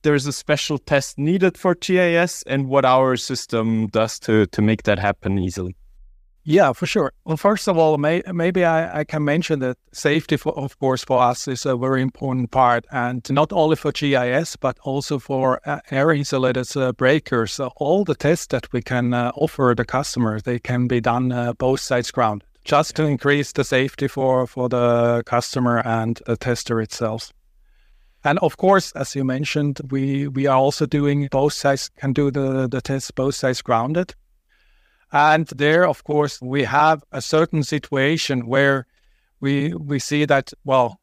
there's 0.00 0.26
a 0.26 0.32
special 0.32 0.78
test 0.78 1.18
needed 1.18 1.58
for 1.58 1.74
TAS 1.74 2.42
and 2.46 2.68
what 2.68 2.86
our 2.86 3.16
system 3.16 3.88
does 3.88 4.18
to 4.20 4.46
to 4.46 4.62
make 4.62 4.84
that 4.84 4.98
happen 4.98 5.38
easily. 5.38 5.76
Yeah, 6.50 6.72
for 6.72 6.86
sure. 6.86 7.12
Well, 7.26 7.36
first 7.36 7.68
of 7.68 7.76
all, 7.76 7.98
may, 7.98 8.22
maybe 8.32 8.64
I, 8.64 9.00
I, 9.00 9.04
can 9.04 9.22
mention 9.22 9.58
that 9.58 9.76
safety, 9.92 10.38
for, 10.38 10.58
of 10.58 10.78
course, 10.78 11.04
for 11.04 11.20
us 11.20 11.46
is 11.46 11.66
a 11.66 11.76
very 11.76 12.00
important 12.00 12.52
part, 12.52 12.86
and 12.90 13.22
not 13.30 13.52
only 13.52 13.76
for 13.76 13.92
GIS, 13.92 14.56
but 14.56 14.78
also 14.80 15.18
for 15.18 15.60
uh, 15.66 15.80
air 15.90 16.10
insulated 16.10 16.74
uh, 16.74 16.92
breakers. 16.92 17.52
So 17.52 17.70
all 17.76 18.02
the 18.02 18.14
tests 18.14 18.46
that 18.46 18.72
we 18.72 18.80
can 18.80 19.12
uh, 19.12 19.30
offer 19.34 19.74
the 19.76 19.84
customer, 19.84 20.40
they 20.40 20.58
can 20.58 20.88
be 20.88 21.02
done 21.02 21.32
uh, 21.32 21.52
both 21.52 21.80
sides 21.80 22.10
ground, 22.10 22.44
just 22.64 22.96
to 22.96 23.04
increase 23.04 23.52
the 23.52 23.62
safety 23.62 24.08
for, 24.08 24.46
for 24.46 24.70
the 24.70 25.24
customer 25.26 25.82
and 25.84 26.18
the 26.24 26.38
tester 26.38 26.80
itself. 26.80 27.30
And 28.24 28.38
of 28.38 28.56
course, 28.56 28.92
as 28.92 29.14
you 29.14 29.22
mentioned, 29.22 29.80
we, 29.90 30.28
we 30.28 30.46
are 30.46 30.56
also 30.56 30.86
doing 30.86 31.28
both 31.30 31.52
sides, 31.52 31.90
can 31.98 32.14
do 32.14 32.30
the, 32.30 32.66
the 32.66 32.80
test 32.80 33.14
both 33.14 33.34
sides 33.34 33.60
grounded. 33.60 34.14
And 35.12 35.46
there, 35.48 35.86
of 35.86 36.04
course, 36.04 36.40
we 36.40 36.64
have 36.64 37.02
a 37.12 37.22
certain 37.22 37.62
situation 37.62 38.46
where 38.46 38.86
we 39.40 39.72
we 39.74 39.98
see 39.98 40.24
that 40.26 40.52
well, 40.64 41.00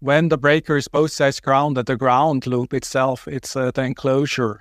when 0.00 0.28
the 0.28 0.38
breaker 0.38 0.76
is 0.76 0.88
both 0.88 1.12
sides 1.12 1.40
grounded, 1.40 1.86
the 1.86 1.96
ground 1.96 2.46
loop 2.46 2.72
itself, 2.72 3.28
it's 3.28 3.56
uh, 3.56 3.70
the 3.70 3.82
enclosure 3.82 4.60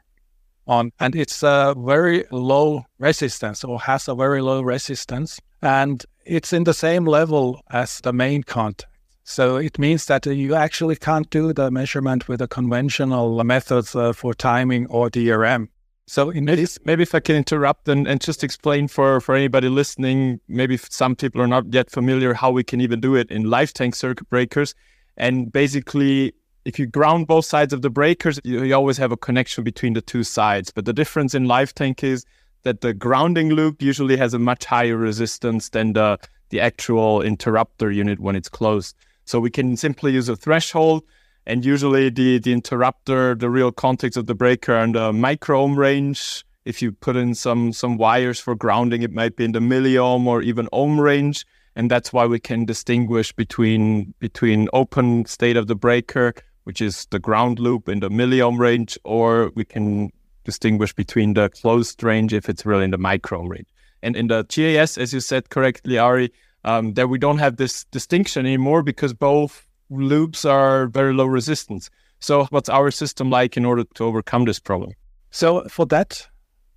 on, 0.68 0.92
and 1.00 1.16
it's 1.16 1.44
a 1.44 1.74
very 1.78 2.26
low 2.32 2.86
resistance 3.00 3.64
or 3.64 3.80
has 3.80 4.08
a 4.08 4.16
very 4.16 4.42
low 4.42 4.62
resistance, 4.62 5.40
and 5.62 6.06
it's 6.26 6.54
in 6.54 6.66
the 6.66 6.74
same 6.74 7.06
level 7.06 7.62
as 7.72 8.02
the 8.02 8.14
main 8.14 8.44
contact. 8.44 8.92
So 9.24 9.58
it 9.58 9.78
means 9.78 10.06
that 10.06 10.26
you 10.26 10.56
actually 10.56 10.96
can't 10.96 11.30
do 11.30 11.52
the 11.52 11.70
measurement 11.70 12.30
with 12.30 12.40
the 12.40 12.48
conventional 12.48 13.44
methods 13.44 13.94
uh, 13.94 14.14
for 14.14 14.34
timing 14.34 14.88
or 14.88 15.10
DRM. 15.10 15.68
So 16.10 16.30
in 16.30 16.46
maybe, 16.46 16.62
this, 16.62 16.80
maybe 16.86 17.04
if 17.04 17.14
I 17.14 17.20
can 17.20 17.36
interrupt 17.36 17.90
and, 17.90 18.08
and 18.08 18.22
just 18.22 18.42
explain 18.42 18.88
for, 18.88 19.20
for 19.20 19.36
anybody 19.36 19.68
listening, 19.68 20.40
maybe 20.48 20.78
some 20.78 21.18
people 21.18 21.42
are 21.42 21.48
not 21.48 21.66
yet 21.74 21.92
familiar 21.92 22.34
how 22.34 22.50
we 22.50 22.64
can 22.64 22.80
even 22.80 23.02
do 23.02 23.16
it 23.16 23.30
in 23.30 23.50
live 23.50 23.74
tank 23.74 23.94
circuit 23.94 24.30
breakers. 24.30 24.74
And 25.18 25.52
basically, 25.52 26.34
if 26.64 26.80
you 26.80 26.86
ground 26.86 27.28
both 27.28 27.44
sides 27.44 27.74
of 27.74 27.82
the 27.82 27.90
breakers, 27.90 28.40
you, 28.46 28.64
you 28.64 28.74
always 28.74 28.98
have 28.98 29.12
a 29.12 29.18
connection 29.18 29.66
between 29.66 29.94
the 29.94 30.02
two 30.02 30.24
sides. 30.24 30.72
But 30.72 30.86
the 30.86 30.94
difference 30.94 31.36
in 31.36 31.44
live 31.44 31.76
tank 31.76 32.06
is 32.06 32.26
that 32.64 32.80
the 32.80 32.94
grounding 32.94 33.50
loop 33.50 33.82
usually 33.82 34.16
has 34.16 34.34
a 34.34 34.40
much 34.40 34.64
higher 34.64 34.96
resistance 34.96 35.70
than 35.70 35.92
the, 35.92 36.18
the 36.52 36.62
actual 36.62 37.22
interrupter 37.22 37.92
unit 37.92 38.22
when 38.22 38.38
it's 38.38 38.50
closed. 38.50 38.96
So 39.26 39.42
we 39.42 39.50
can 39.50 39.76
simply 39.76 40.14
use 40.14 40.30
a 40.30 40.38
threshold 40.38 41.04
and 41.48 41.64
usually 41.66 42.10
the 42.10 42.38
the 42.40 42.52
interrupter, 42.52 43.34
the 43.34 43.50
real 43.50 43.72
context 43.72 44.18
of 44.18 44.28
the 44.28 44.36
breaker 44.36 44.76
and 44.76 44.94
the 44.94 45.12
micro 45.14 45.62
ohm 45.62 45.80
range. 45.80 46.44
If 46.66 46.82
you 46.82 46.92
put 46.92 47.16
in 47.16 47.34
some 47.34 47.72
some 47.72 47.98
wires 47.98 48.40
for 48.40 48.54
grounding, 48.54 49.02
it 49.02 49.14
might 49.14 49.38
be 49.38 49.46
in 49.46 49.54
the 49.54 49.62
milliohm 49.62 50.28
or 50.28 50.42
even 50.42 50.68
ohm 50.74 51.00
range, 51.00 51.46
and 51.76 51.90
that's 51.90 52.12
why 52.12 52.26
we 52.26 52.40
can 52.40 52.66
distinguish 52.66 53.32
between 53.32 54.14
between 54.20 54.68
open 54.74 55.26
state 55.26 55.56
of 55.56 55.68
the 55.68 55.76
breaker, 55.76 56.34
which 56.66 56.82
is 56.82 57.08
the 57.12 57.20
ground 57.20 57.60
loop 57.60 57.88
in 57.88 58.02
the 58.02 58.10
milliohm 58.10 58.60
range, 58.60 59.00
or 59.06 59.52
we 59.56 59.64
can 59.64 60.12
distinguish 60.44 60.94
between 60.94 61.34
the 61.34 61.50
closed 61.50 62.04
range 62.04 62.34
if 62.34 62.50
it's 62.50 62.66
really 62.66 62.84
in 62.84 62.92
the 62.92 62.98
micro 62.98 63.40
ohm 63.40 63.48
range. 63.48 63.70
And 64.04 64.18
in 64.18 64.28
the 64.28 64.44
GIS, 64.44 64.98
as 64.98 65.14
you 65.14 65.22
said 65.22 65.50
correctly, 65.50 65.98
Ari, 65.98 66.30
um, 66.66 66.94
that 66.96 67.08
we 67.08 67.18
don't 67.18 67.40
have 67.40 67.56
this 67.56 67.86
distinction 67.86 68.46
anymore 68.46 68.84
because 68.84 69.14
both 69.14 69.67
loops 69.90 70.46
are 70.46 70.88
very 70.88 71.14
low 71.14 71.26
resistance. 71.26 71.90
So, 72.20 72.46
what's 72.46 72.70
our 72.70 72.92
system 72.92 73.30
like 73.30 73.58
in 73.58 73.66
order 73.66 73.84
to 73.84 74.04
overcome 74.04 74.46
this 74.46 74.60
problem? 74.60 74.94
So, 75.30 75.64
for 75.70 75.86
that 75.88 76.28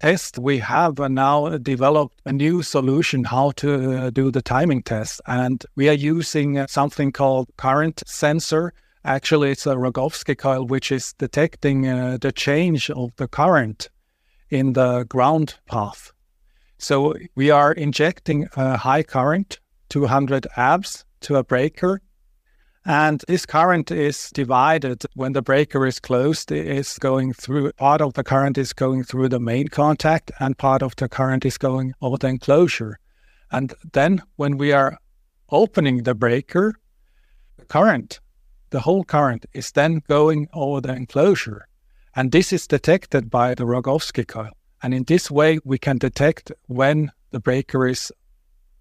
test, 0.01 0.39
we 0.39 0.59
have 0.59 0.99
now 0.99 1.57
developed 1.59 2.21
a 2.27 2.33
new 2.33 2.63
solution 2.63 3.25
how 3.25 3.53
to 3.53 3.97
uh, 3.97 4.11
do 4.11 4.31
the 4.31 4.43
timing 4.43 4.83
test. 4.83 5.21
And 5.27 5.65
we 5.77 5.89
are 5.89 5.95
using 5.95 6.59
uh, 6.59 6.67
something 6.67 7.13
called 7.13 7.49
current 7.57 8.03
sensor. 8.07 8.73
Actually, 9.05 9.53
it's 9.53 9.67
a 9.67 9.77
Rogowski 9.77 10.37
coil, 10.37 10.67
which 10.67 10.93
is 10.93 11.15
detecting 11.15 11.89
uh, 11.89 12.19
the 12.21 12.33
change 12.33 12.91
of 12.91 13.11
the 13.17 13.29
current 13.29 13.89
in 14.51 14.75
the 14.75 15.05
ground 15.05 15.55
path. 15.67 16.13
So, 16.77 17.15
we 17.35 17.51
are 17.51 17.73
injecting 17.73 18.49
a 18.57 18.77
high 18.77 19.03
current, 19.03 19.59
200 19.89 20.47
amps, 20.57 21.05
to 21.21 21.37
a 21.37 21.45
breaker 21.45 22.01
And 22.87 23.23
this 23.29 23.45
current 23.45 23.91
is 23.91 24.31
divided 24.31 25.05
when 25.15 25.35
the 25.35 25.43
breaker 25.43 25.87
is 25.87 26.01
closed, 26.01 26.51
it's 26.51 26.99
going 26.99 27.35
through 27.35 27.73
part 27.73 28.01
of 28.01 28.15
the 28.15 28.25
current 28.25 28.57
is 28.57 28.73
going 28.73 29.05
through 29.05 29.29
the 29.29 29.39
main 29.39 29.69
contact 29.69 30.31
and 30.41 30.57
part 30.57 30.83
of 30.83 30.97
the 30.97 31.09
current 31.09 31.45
is 31.45 31.59
going 31.59 31.93
over 32.01 32.17
the 32.17 32.29
enclosure. 32.29 32.99
And 33.53 33.75
then 33.93 34.23
when 34.37 34.57
we 34.57 34.73
are 34.73 34.97
opening 35.51 36.05
the 36.05 36.15
breaker, 36.15 36.75
the 37.59 37.67
current, 37.67 38.21
the 38.71 38.81
whole 38.81 39.05
current 39.05 39.45
is 39.53 39.73
then 39.73 40.01
going 40.09 40.49
over 40.55 40.81
the 40.81 40.95
enclosure. 40.95 41.67
And 42.17 42.33
this 42.33 42.53
is 42.53 42.67
detected 42.67 43.31
by 43.31 43.55
the 43.55 43.65
Rogowski 43.65 44.27
coil. 44.27 44.53
And 44.83 44.95
in 44.95 45.05
this 45.05 45.31
way, 45.31 45.59
we 45.65 45.79
can 45.79 45.99
detect 45.99 46.51
when 46.67 47.13
the 47.31 47.41
breaker 47.41 47.87
is 47.87 48.11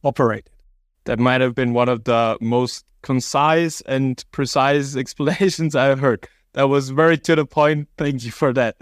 operated. 0.04 0.50
That 1.10 1.18
might 1.18 1.42
have 1.42 1.56
been 1.56 1.74
one 1.74 1.90
of 1.90 2.04
the 2.04 2.38
most 2.40 2.86
concise 3.02 3.82
and 3.82 4.24
precise 4.32 4.96
explanations 5.04 5.76
I've 5.76 6.00
heard. 6.00 6.28
That 6.54 6.70
was 6.70 6.92
very 6.92 7.18
to 7.18 7.36
the 7.36 7.48
point. 7.48 7.88
Thank 7.98 8.24
you 8.24 8.30
for 8.30 8.54
that. 8.54 8.76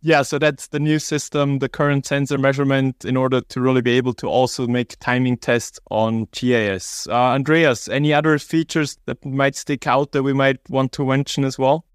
Yeah, 0.00 0.22
so 0.22 0.38
that's 0.38 0.68
the 0.68 0.78
new 0.78 1.00
system, 1.00 1.58
the 1.58 1.68
current 1.68 2.06
sensor 2.06 2.38
measurement, 2.38 3.04
in 3.04 3.16
order 3.16 3.40
to 3.40 3.60
really 3.60 3.82
be 3.82 3.96
able 3.96 4.14
to 4.14 4.28
also 4.28 4.68
make 4.68 4.96
timing 5.00 5.36
tests 5.36 5.80
on 5.90 6.28
GIS. 6.30 7.08
Uh, 7.08 7.14
Andreas, 7.14 7.88
any 7.88 8.14
other 8.14 8.38
features 8.38 8.96
that 9.06 9.24
might 9.24 9.56
stick 9.56 9.88
out 9.88 10.12
that 10.12 10.22
we 10.22 10.32
might 10.32 10.60
want 10.68 10.92
to 10.92 11.04
mention 11.04 11.42
as 11.42 11.58
well? 11.58 11.86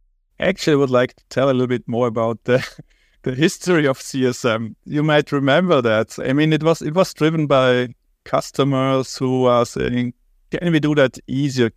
Actually, 0.42 0.74
I 0.74 0.78
would 0.78 0.90
like 0.90 1.16
to 1.16 1.24
tell 1.30 1.50
a 1.50 1.54
little 1.54 1.68
bit 1.68 1.88
more 1.88 2.08
about 2.08 2.44
the 2.44 2.68
the 3.24 3.34
history 3.34 3.88
of 3.88 4.00
CSM. 4.00 4.76
You 4.84 5.04
might 5.04 5.32
remember 5.32 5.82
that. 5.82 6.20
I 6.20 6.34
mean, 6.34 6.52
it 6.52 6.64
was 6.64 6.82
it 6.82 6.96
was 6.96 7.14
driven 7.14 7.48
by 7.48 7.94
customers 8.26 9.18
who 9.18 9.46
are 9.46 9.66
saying, 9.66 10.14
"Can 10.52 10.72
we 10.72 10.80
do 10.80 10.96
that 10.96 11.18
easier?" 11.28 11.72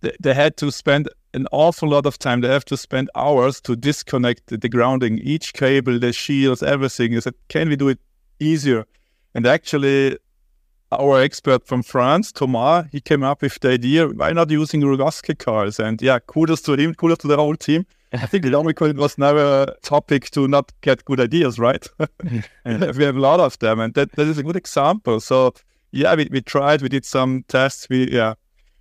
They, 0.00 0.12
they 0.20 0.34
had 0.34 0.56
to 0.58 0.70
spend 0.70 1.08
an 1.36 1.46
awful 1.52 1.90
lot 1.90 2.06
of 2.06 2.18
time. 2.18 2.40
They 2.40 2.48
have 2.48 2.64
to 2.66 2.76
spend 2.76 3.10
hours 3.14 3.60
to 3.62 3.76
disconnect 3.76 4.46
the, 4.46 4.56
the 4.56 4.68
grounding, 4.68 5.18
each 5.18 5.52
cable, 5.52 5.98
the 5.98 6.12
shields, 6.12 6.62
everything. 6.62 7.12
Is 7.12 7.24
said, 7.24 7.34
can 7.48 7.68
we 7.68 7.76
do 7.76 7.88
it 7.88 8.00
easier? 8.40 8.86
And 9.34 9.46
actually, 9.46 10.18
our 10.90 11.20
expert 11.20 11.66
from 11.66 11.82
France, 11.82 12.32
Thomas, 12.32 12.86
he 12.90 13.00
came 13.00 13.22
up 13.22 13.42
with 13.42 13.60
the 13.60 13.70
idea, 13.70 14.08
why 14.08 14.32
not 14.32 14.50
using 14.50 14.80
Rogowski 14.80 15.38
coils? 15.38 15.78
And 15.78 16.00
yeah, 16.00 16.18
kudos 16.20 16.62
to 16.62 16.72
him, 16.72 16.94
kudos 16.94 17.18
to 17.18 17.28
the 17.28 17.36
whole 17.36 17.56
team. 17.56 17.84
I 18.22 18.26
think 18.26 18.44
the 18.44 18.54
Omicron 18.54 18.96
was 18.96 19.18
never 19.18 19.64
a 19.64 19.74
topic 19.82 20.30
to 20.30 20.48
not 20.48 20.72
get 20.80 21.04
good 21.04 21.20
ideas, 21.20 21.58
right? 21.58 21.86
we 22.24 22.42
have 22.64 22.98
a 22.98 23.12
lot 23.12 23.40
of 23.40 23.58
them, 23.58 23.80
and 23.80 23.94
that, 23.94 24.12
that 24.12 24.26
is 24.26 24.38
a 24.38 24.42
good 24.42 24.56
example. 24.56 25.20
So 25.20 25.54
yeah, 25.92 26.14
we, 26.14 26.28
we 26.30 26.40
tried, 26.40 26.82
we 26.82 26.88
did 26.88 27.04
some 27.04 27.44
tests, 27.48 27.88
we 27.88 28.10
yeah, 28.10 28.34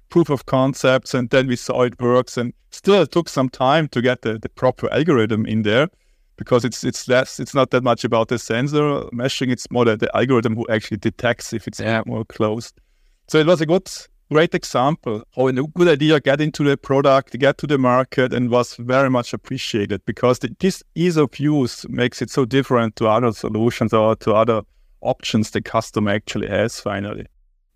proof 0.10 0.30
of 0.30 0.46
concepts, 0.46 1.14
and 1.14 1.30
then 1.30 1.48
we 1.48 1.56
saw 1.56 1.84
it 1.84 2.00
works. 2.00 2.38
And 2.38 2.54
still, 2.72 3.02
it 3.02 3.12
took 3.12 3.30
some 3.30 3.50
time 3.50 3.88
to 3.90 4.02
get 4.02 4.22
the, 4.22 4.40
the 4.40 4.50
proper 4.50 4.92
algorithm 4.92 5.46
in 5.46 5.64
there 5.64 5.90
because 6.38 6.66
it's 6.66 6.84
it's 6.84 7.08
less 7.08 7.40
it's 7.40 7.54
not 7.54 7.72
that 7.72 7.84
much 7.84 8.04
about 8.04 8.28
the 8.28 8.40
sensor 8.40 9.02
meshing. 9.14 9.52
It's 9.52 9.70
more 9.72 9.86
the, 9.86 9.98
the 9.98 10.16
algorithm 10.16 10.56
who 10.56 10.66
actually 10.70 10.98
detects 10.98 11.54
if 11.54 11.68
it's 11.68 11.80
yeah. 11.80 12.04
more 12.06 12.26
closed. 12.26 12.80
So 13.28 13.40
it 13.40 13.48
was 13.48 13.62
a 13.62 13.66
good 13.66 13.90
great 14.32 14.56
example 14.56 15.24
oh, 15.38 15.48
how 15.48 15.48
a 15.48 15.68
good 15.68 15.88
idea 15.88 16.20
get 16.20 16.42
into 16.42 16.64
the 16.64 16.78
product, 16.78 17.38
get 17.38 17.58
to 17.60 17.68
the 17.68 17.78
market, 17.78 18.34
and 18.34 18.50
was 18.50 18.76
very 18.76 19.10
much 19.10 19.34
appreciated 19.34 20.04
because 20.06 20.40
the, 20.40 20.56
this 20.60 20.84
ease 20.96 21.18
of 21.18 21.40
use 21.40 21.88
makes 21.90 22.22
it 22.22 22.30
so 22.30 22.46
different 22.46 22.96
to 22.96 23.08
other 23.08 23.32
solutions 23.32 23.94
or 23.94 24.16
to 24.18 24.34
other 24.34 24.62
options 25.02 25.52
the 25.52 25.62
customer 25.62 26.12
actually 26.12 26.48
has 26.48 26.80
finally. 26.80 27.26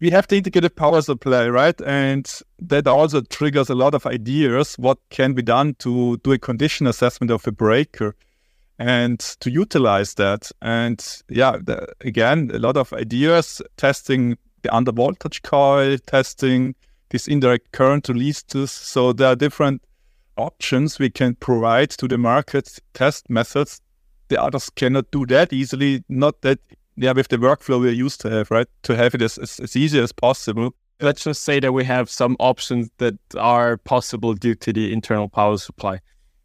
We 0.01 0.11
have 0.11 0.27
the 0.27 0.37
integrated 0.37 0.77
power 0.77 1.01
supply, 1.01 1.49
right? 1.49 1.79
And 1.81 2.29
that 2.59 2.87
also 2.87 3.21
triggers 3.21 3.69
a 3.69 3.75
lot 3.75 3.93
of 3.93 4.05
ideas 4.05 4.75
what 4.75 4.97
can 5.09 5.33
be 5.33 5.41
done 5.41 5.75
to 5.79 6.17
do 6.17 6.31
a 6.31 6.39
condition 6.39 6.87
assessment 6.87 7.31
of 7.31 7.45
a 7.45 7.51
breaker 7.51 8.15
and 8.79 9.19
to 9.19 9.51
utilize 9.51 10.13
that. 10.13 10.51
And 10.61 11.05
yeah, 11.27 11.57
the, 11.61 11.87
again, 12.01 12.49
a 12.53 12.59
lot 12.59 12.77
of 12.77 12.93
ideas 12.93 13.61
testing 13.75 14.37
the 14.61 14.73
under 14.75 14.91
voltage 14.91 15.41
coil, 15.41 15.97
testing 16.05 16.75
this 17.09 17.27
indirect 17.27 17.71
current 17.71 18.09
releases. 18.09 18.71
So 18.71 19.13
there 19.13 19.27
are 19.27 19.35
different 19.35 19.81
options 20.37 20.99
we 20.99 21.09
can 21.09 21.35
provide 21.35 21.89
to 21.91 22.07
the 22.07 22.17
market 22.17 22.79
test 22.93 23.29
methods. 23.29 23.81
The 24.29 24.41
others 24.41 24.69
cannot 24.69 25.11
do 25.11 25.25
that 25.27 25.51
easily, 25.51 26.03
not 26.07 26.41
that 26.41 26.59
yeah, 26.95 27.13
with 27.13 27.29
the 27.29 27.37
workflow 27.37 27.79
we're 27.79 27.91
used 27.91 28.21
to 28.21 28.29
have, 28.29 28.51
right? 28.51 28.67
To 28.83 28.95
have 28.95 29.15
it 29.15 29.21
as, 29.21 29.37
as, 29.37 29.59
as 29.59 29.75
easy 29.75 29.99
as 29.99 30.11
possible. 30.11 30.75
Let's 30.99 31.23
just 31.23 31.43
say 31.43 31.61
that 31.61 31.71
we 31.71 31.85
have 31.85 32.09
some 32.09 32.35
options 32.39 32.89
that 32.97 33.15
are 33.37 33.77
possible 33.77 34.33
due 34.33 34.55
to 34.55 34.73
the 34.73 34.91
internal 34.91 35.29
power 35.29 35.57
supply. 35.57 35.99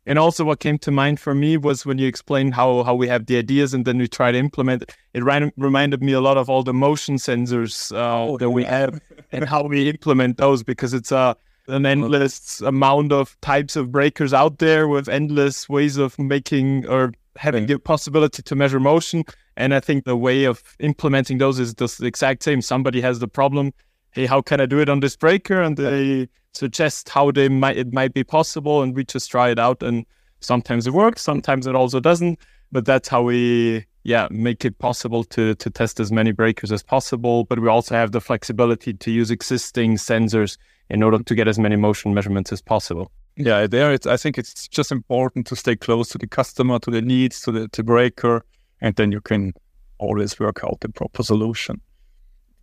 And 0.07 0.19
also, 0.19 0.45
what 0.45 0.61
came 0.61 0.79
to 0.79 0.91
mind 0.91 1.19
for 1.19 1.35
me 1.35 1.57
was 1.57 1.87
when 1.87 1.99
you 1.99 2.07
explained 2.07 2.55
how 2.55 2.83
how 2.83 2.95
we 2.95 3.09
have 3.09 3.27
the 3.27 3.39
ideas 3.39 3.73
and 3.73 3.85
then 3.85 3.99
we 3.99 4.07
try 4.07 4.33
to 4.33 4.39
implement 4.39 4.83
it. 4.83 4.95
It 5.15 5.25
ran, 5.25 5.51
reminded 5.57 6.03
me 6.03 6.13
a 6.13 6.21
lot 6.21 6.37
of 6.37 6.51
all 6.51 6.63
the 6.63 6.75
motion 6.75 7.17
sensors 7.17 7.95
uh, 7.95 8.33
oh, 8.33 8.39
that 8.39 8.51
we 8.51 8.65
have 8.65 9.01
and 9.33 9.49
how 9.49 9.65
we 9.65 9.89
implement 9.89 10.37
those 10.37 10.63
because 10.63 10.93
it's 10.93 11.11
a 11.11 11.37
an 11.69 11.87
endless 11.87 12.61
amount 12.61 13.13
of 13.13 13.41
types 13.41 13.77
of 13.77 13.91
breakers 13.91 14.35
out 14.35 14.59
there 14.59 14.87
with 14.87 15.09
endless 15.09 15.69
ways 15.69 15.97
of 15.97 16.19
making 16.19 16.87
or 16.87 17.13
having 17.37 17.67
the 17.67 17.79
possibility 17.79 18.43
to 18.43 18.55
measure 18.55 18.81
motion. 18.81 19.25
And 19.57 19.75
I 19.75 19.81
think 19.81 20.05
the 20.05 20.17
way 20.17 20.45
of 20.45 20.63
implementing 20.81 21.39
those 21.39 21.59
is 21.59 21.75
just 21.75 21.99
the 21.99 22.07
exact 22.07 22.43
same. 22.43 22.61
Somebody 22.61 23.01
has 23.01 23.19
the 23.19 23.29
problem. 23.29 23.73
Hey, 24.11 24.27
how 24.27 24.43
can 24.43 24.61
I 24.61 24.67
do 24.67 24.79
it 24.79 24.89
on 24.89 25.01
this 25.01 25.17
breaker? 25.17 25.63
And 25.63 25.77
they 25.77 26.29
suggest 26.57 27.09
how 27.09 27.31
they 27.31 27.49
might 27.49 27.77
it 27.77 27.93
might 27.93 28.15
be 28.15 28.25
possible, 28.25 28.83
and 28.83 28.95
we 28.95 29.05
just 29.05 29.31
try 29.31 29.51
it 29.51 29.59
out. 29.59 29.83
And 29.83 30.07
sometimes 30.41 30.87
it 30.87 30.93
works, 30.93 31.23
sometimes 31.23 31.67
it 31.67 31.75
also 31.75 32.01
doesn't. 32.01 32.39
But 32.73 32.85
that's 32.87 33.09
how 33.09 33.23
we 33.23 33.85
yeah 34.03 34.29
make 34.31 34.65
it 34.65 34.79
possible 34.79 35.25
to 35.25 35.55
to 35.55 35.71
test 35.71 36.01
as 36.01 36.11
many 36.11 36.33
breakers 36.33 36.73
as 36.73 36.83
possible. 36.83 37.45
But 37.45 37.61
we 37.61 37.69
also 37.69 37.95
have 37.95 38.13
the 38.13 38.21
flexibility 38.21 38.93
to 38.95 39.11
use 39.11 39.31
existing 39.31 39.97
sensors 39.97 40.57
in 40.91 41.03
order 41.03 41.23
to 41.23 41.35
get 41.35 41.49
as 41.49 41.59
many 41.59 41.77
motion 41.77 42.15
measurements 42.15 42.53
as 42.53 42.61
possible. 42.61 43.11
Yeah, 43.37 43.67
there 43.67 43.93
it's 43.93 44.07
I 44.07 44.17
think 44.17 44.39
it's 44.39 44.69
just 44.69 44.93
important 44.93 45.47
to 45.49 45.57
stay 45.57 45.77
close 45.77 46.09
to 46.11 46.19
the 46.19 46.27
customer, 46.27 46.79
to 46.81 46.91
the 46.91 47.03
needs, 47.03 47.41
to 47.43 47.53
the 47.53 47.69
to 47.69 47.83
breaker, 47.83 48.45
and 48.81 48.95
then 48.97 49.13
you 49.13 49.21
can 49.21 49.55
always 49.99 50.39
work 50.39 50.61
out 50.65 50.81
the 50.81 50.89
proper 50.89 51.23
solution. 51.23 51.81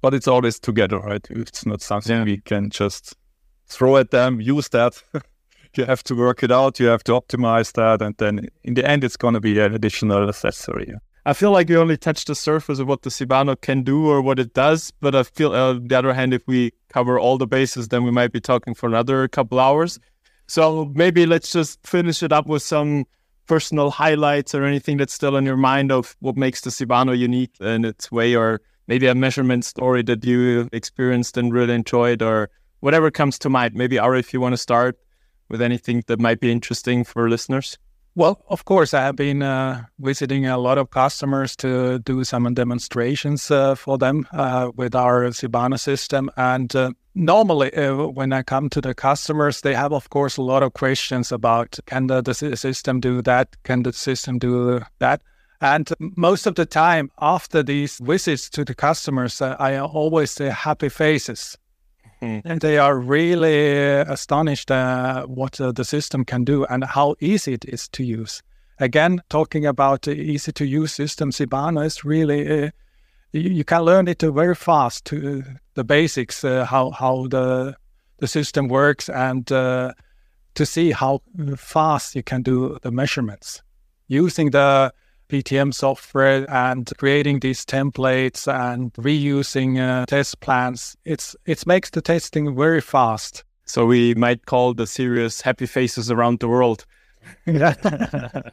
But 0.02 0.14
it's 0.14 0.28
always 0.28 0.60
together, 0.60 1.00
right? 1.00 1.26
It's 1.30 1.66
not 1.66 1.82
something 1.82 2.18
yeah. 2.18 2.24
we 2.24 2.38
can 2.38 2.70
just 2.70 3.16
throw 3.72 3.98
at 3.98 4.12
them, 4.12 4.42
use 4.42 4.70
that. 4.70 5.02
you 5.76 5.86
have 5.86 6.04
to 6.04 6.16
work 6.16 6.44
it 6.44 6.52
out, 6.52 6.80
you 6.80 6.88
have 6.88 7.04
to 7.06 7.14
optimize 7.14 7.72
that, 7.74 8.02
and 8.02 8.16
then 8.18 8.50
in 8.64 8.74
the 8.74 8.88
end, 8.88 9.04
it's 9.04 9.18
going 9.18 9.34
to 9.34 9.40
be 9.40 9.58
an 9.60 9.74
additional 9.74 10.28
accessory. 10.28 10.94
I 11.26 11.34
feel 11.34 11.52
like 11.52 11.70
we 11.70 11.78
only 11.78 11.98
touched 11.98 12.28
the 12.28 12.36
surface 12.36 12.80
of 12.80 12.88
what 12.88 13.04
the 13.04 13.12
CIBANO 13.12 13.62
can 13.62 13.84
do 13.84 14.08
or 14.08 14.22
what 14.22 14.40
it 14.40 14.54
does, 14.54 14.92
but 15.02 15.14
I 15.14 15.24
feel, 15.24 15.54
uh, 15.54 15.76
on 15.76 15.88
the 15.88 15.98
other 15.98 16.14
hand, 16.14 16.34
if 16.34 16.42
we 16.48 16.74
cover 16.90 17.20
all 17.20 17.38
the 17.38 17.46
bases, 17.46 17.90
then 17.90 18.04
we 18.04 18.12
might 18.12 18.32
be 18.32 18.42
talking 18.42 18.74
for 18.74 18.88
another 18.88 19.28
couple 19.28 19.60
hours. 19.60 20.00
So 20.48 20.92
maybe 20.96 21.26
let's 21.28 21.52
just 21.52 21.86
finish 21.86 22.24
it 22.24 22.34
up 22.34 22.48
with 22.48 22.64
some 22.64 23.06
personal 23.48 23.92
highlights 23.92 24.56
or 24.56 24.64
anything 24.64 24.98
that's 24.98 25.14
still 25.14 25.36
in 25.38 25.46
your 25.46 25.58
mind 25.58 25.92
of 25.92 26.16
what 26.22 26.38
makes 26.38 26.62
the 26.62 26.72
CIBANO 26.72 27.18
unique 27.18 27.56
in 27.60 27.86
its 27.86 28.12
way, 28.12 28.36
or 28.36 28.60
maybe 28.88 29.06
a 29.06 29.14
measurement 29.14 29.64
story 29.64 30.02
that 30.04 30.26
you 30.26 30.70
experienced 30.74 31.38
and 31.38 31.54
really 31.54 31.76
enjoyed, 31.76 32.24
or 32.24 32.50
whatever 32.82 33.10
comes 33.10 33.40
to 33.40 33.50
mind. 33.50 33.74
Maybe 33.74 33.98
Ari, 33.98 34.20
if 34.20 34.34
you 34.34 34.42
want 34.42 34.54
to 34.54 34.58
start 34.58 35.00
with 35.50 35.62
anything 35.62 36.04
that 36.08 36.20
might 36.20 36.40
be 36.40 36.52
interesting 36.52 37.04
for 37.04 37.30
listeners. 37.30 37.78
Well, 38.14 38.44
of 38.50 38.66
course, 38.66 38.94
I 38.94 39.02
have 39.02 39.16
been 39.16 39.42
uh, 39.42 39.84
visiting 40.00 40.46
a 40.46 40.58
lot 40.58 40.78
of 40.78 40.90
customers 40.90 41.56
to 41.58 42.00
do 42.00 42.26
some 42.26 42.54
demonstrations 42.54 43.50
uh, 43.50 43.76
for 43.76 43.98
them 43.98 44.28
uh, 44.34 44.72
with 44.76 44.96
our 44.96 45.24
CIBANO 45.30 45.80
system. 45.80 46.30
And 46.36 46.76
uh, 46.76 46.92
normally, 47.16 47.74
uh, 47.74 48.08
when 48.08 48.34
I 48.34 48.44
come 48.44 48.70
to 48.72 48.82
the 48.82 48.94
customers, 48.94 49.62
they 49.62 49.74
have, 49.74 49.94
of 49.94 50.10
course, 50.10 50.36
a 50.36 50.42
lot 50.42 50.62
of 50.62 50.74
questions 50.74 51.32
about 51.32 51.80
can 51.86 52.08
the, 52.08 52.22
the 52.22 52.34
system 52.34 53.00
do 53.00 53.22
that? 53.22 53.56
Can 53.64 53.84
the 53.84 53.94
system 53.94 54.40
do 54.40 54.82
that? 55.00 55.22
And 55.62 55.90
most 56.00 56.48
of 56.48 56.56
the 56.56 56.66
time, 56.66 57.12
after 57.22 57.64
these 57.64 58.00
visits 58.00 58.50
to 58.50 58.66
the 58.66 58.76
customers, 58.76 59.42
uh, 59.42 59.56
I 59.58 59.78
always 59.78 60.32
see 60.32 60.46
happy 60.46 60.90
faces 60.90 61.58
Mm. 62.22 62.42
And 62.46 62.62
they 62.62 62.78
are 62.78 62.98
really 62.98 63.76
astonished 63.76 64.70
uh, 64.70 65.26
what 65.26 65.60
uh, 65.60 65.72
the 65.72 65.84
system 65.84 66.24
can 66.24 66.44
do 66.44 66.66
and 66.66 66.84
how 66.84 67.16
easy 67.20 67.54
it 67.54 67.66
is 67.66 67.88
to 67.90 68.04
use. 68.04 68.44
Again, 68.80 69.22
talking 69.30 69.66
about 69.66 70.04
the 70.04 70.14
easy 70.14 70.52
to 70.52 70.66
use 70.66 70.94
system, 70.94 71.32
CIBANO 71.32 71.86
is 71.86 72.06
really, 72.06 72.66
uh, 72.66 72.70
you, 73.32 73.50
you, 73.50 73.64
can 73.64 73.82
learn 73.82 74.08
it 74.08 74.22
very 74.22 74.56
fast 74.56 75.06
to 75.06 75.44
the 75.74 75.84
basics, 75.84 76.44
uh, 76.44 76.66
how, 76.66 76.92
how 76.92 77.28
the, 77.28 77.76
the 78.18 78.28
system 78.28 78.68
works 78.68 79.10
and 79.10 79.52
uh, 79.52 79.94
to 80.56 80.66
see 80.66 80.92
how 80.92 81.22
fast 81.58 82.16
you 82.16 82.24
can 82.24 82.44
do 82.44 82.78
the 82.82 82.92
measurements. 82.92 83.64
Using 84.08 84.52
the 84.52 84.94
PTM 85.32 85.74
software 85.74 86.46
and 86.50 86.92
creating 86.98 87.40
these 87.40 87.66
templates 87.66 88.52
and 88.52 88.92
reusing 88.96 89.80
uh, 89.80 90.06
test 90.06 90.42
plans. 90.42 90.98
It's 91.06 91.38
it 91.46 91.66
makes 91.66 91.90
the 91.90 92.02
testing 92.02 92.54
very 92.54 92.82
fast. 92.82 93.46
So 93.64 93.86
we 93.86 94.14
might 94.16 94.46
call 94.46 94.74
the 94.74 94.86
series 94.86 95.40
Happy 95.40 95.66
Faces 95.66 96.12
Around 96.12 96.42
the 96.42 96.50
World. 96.50 96.86
I 97.48 98.52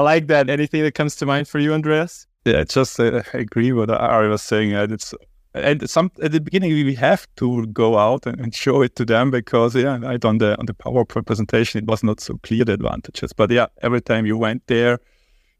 like 0.00 0.26
that. 0.26 0.50
Anything 0.50 0.82
that 0.82 0.94
comes 0.94 1.14
to 1.16 1.26
mind 1.26 1.46
for 1.46 1.60
you, 1.60 1.72
Andreas? 1.72 2.26
Yeah, 2.44 2.64
just 2.64 2.98
uh, 2.98 3.22
agree 3.32 3.70
with 3.70 3.88
what 3.88 4.00
Ari 4.00 4.28
was 4.28 4.42
saying. 4.42 4.74
Uh, 4.74 4.88
it's 4.90 5.14
and 5.54 5.88
some 5.88 6.10
at 6.22 6.32
the 6.32 6.40
beginning 6.40 6.72
we 6.72 6.94
have 6.94 7.26
to 7.36 7.66
go 7.68 7.98
out 7.98 8.26
and, 8.26 8.38
and, 8.40 8.54
show 8.54 8.82
it 8.82 8.96
to 8.96 9.04
them 9.04 9.30
because 9.30 9.74
yeah, 9.74 9.98
I 10.04 10.18
on 10.24 10.38
the 10.38 10.58
on 10.58 10.66
the 10.66 10.74
PowerPoint 10.74 11.26
presentation 11.26 11.82
it 11.82 11.86
was 11.86 12.02
not 12.02 12.20
so 12.20 12.38
clear 12.42 12.64
the 12.64 12.74
advantages. 12.74 13.32
But 13.32 13.50
yeah, 13.50 13.66
every 13.82 14.00
time 14.00 14.26
you 14.26 14.36
went 14.36 14.66
there, 14.66 14.98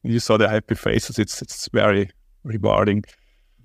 you 0.03 0.21
saw 0.21 0.37
the 0.37 0.49
happy 0.49 0.75
faces. 0.75 1.19
It's 1.19 1.43
it's 1.43 1.69
very 1.73 2.11
rewarding. 2.45 3.05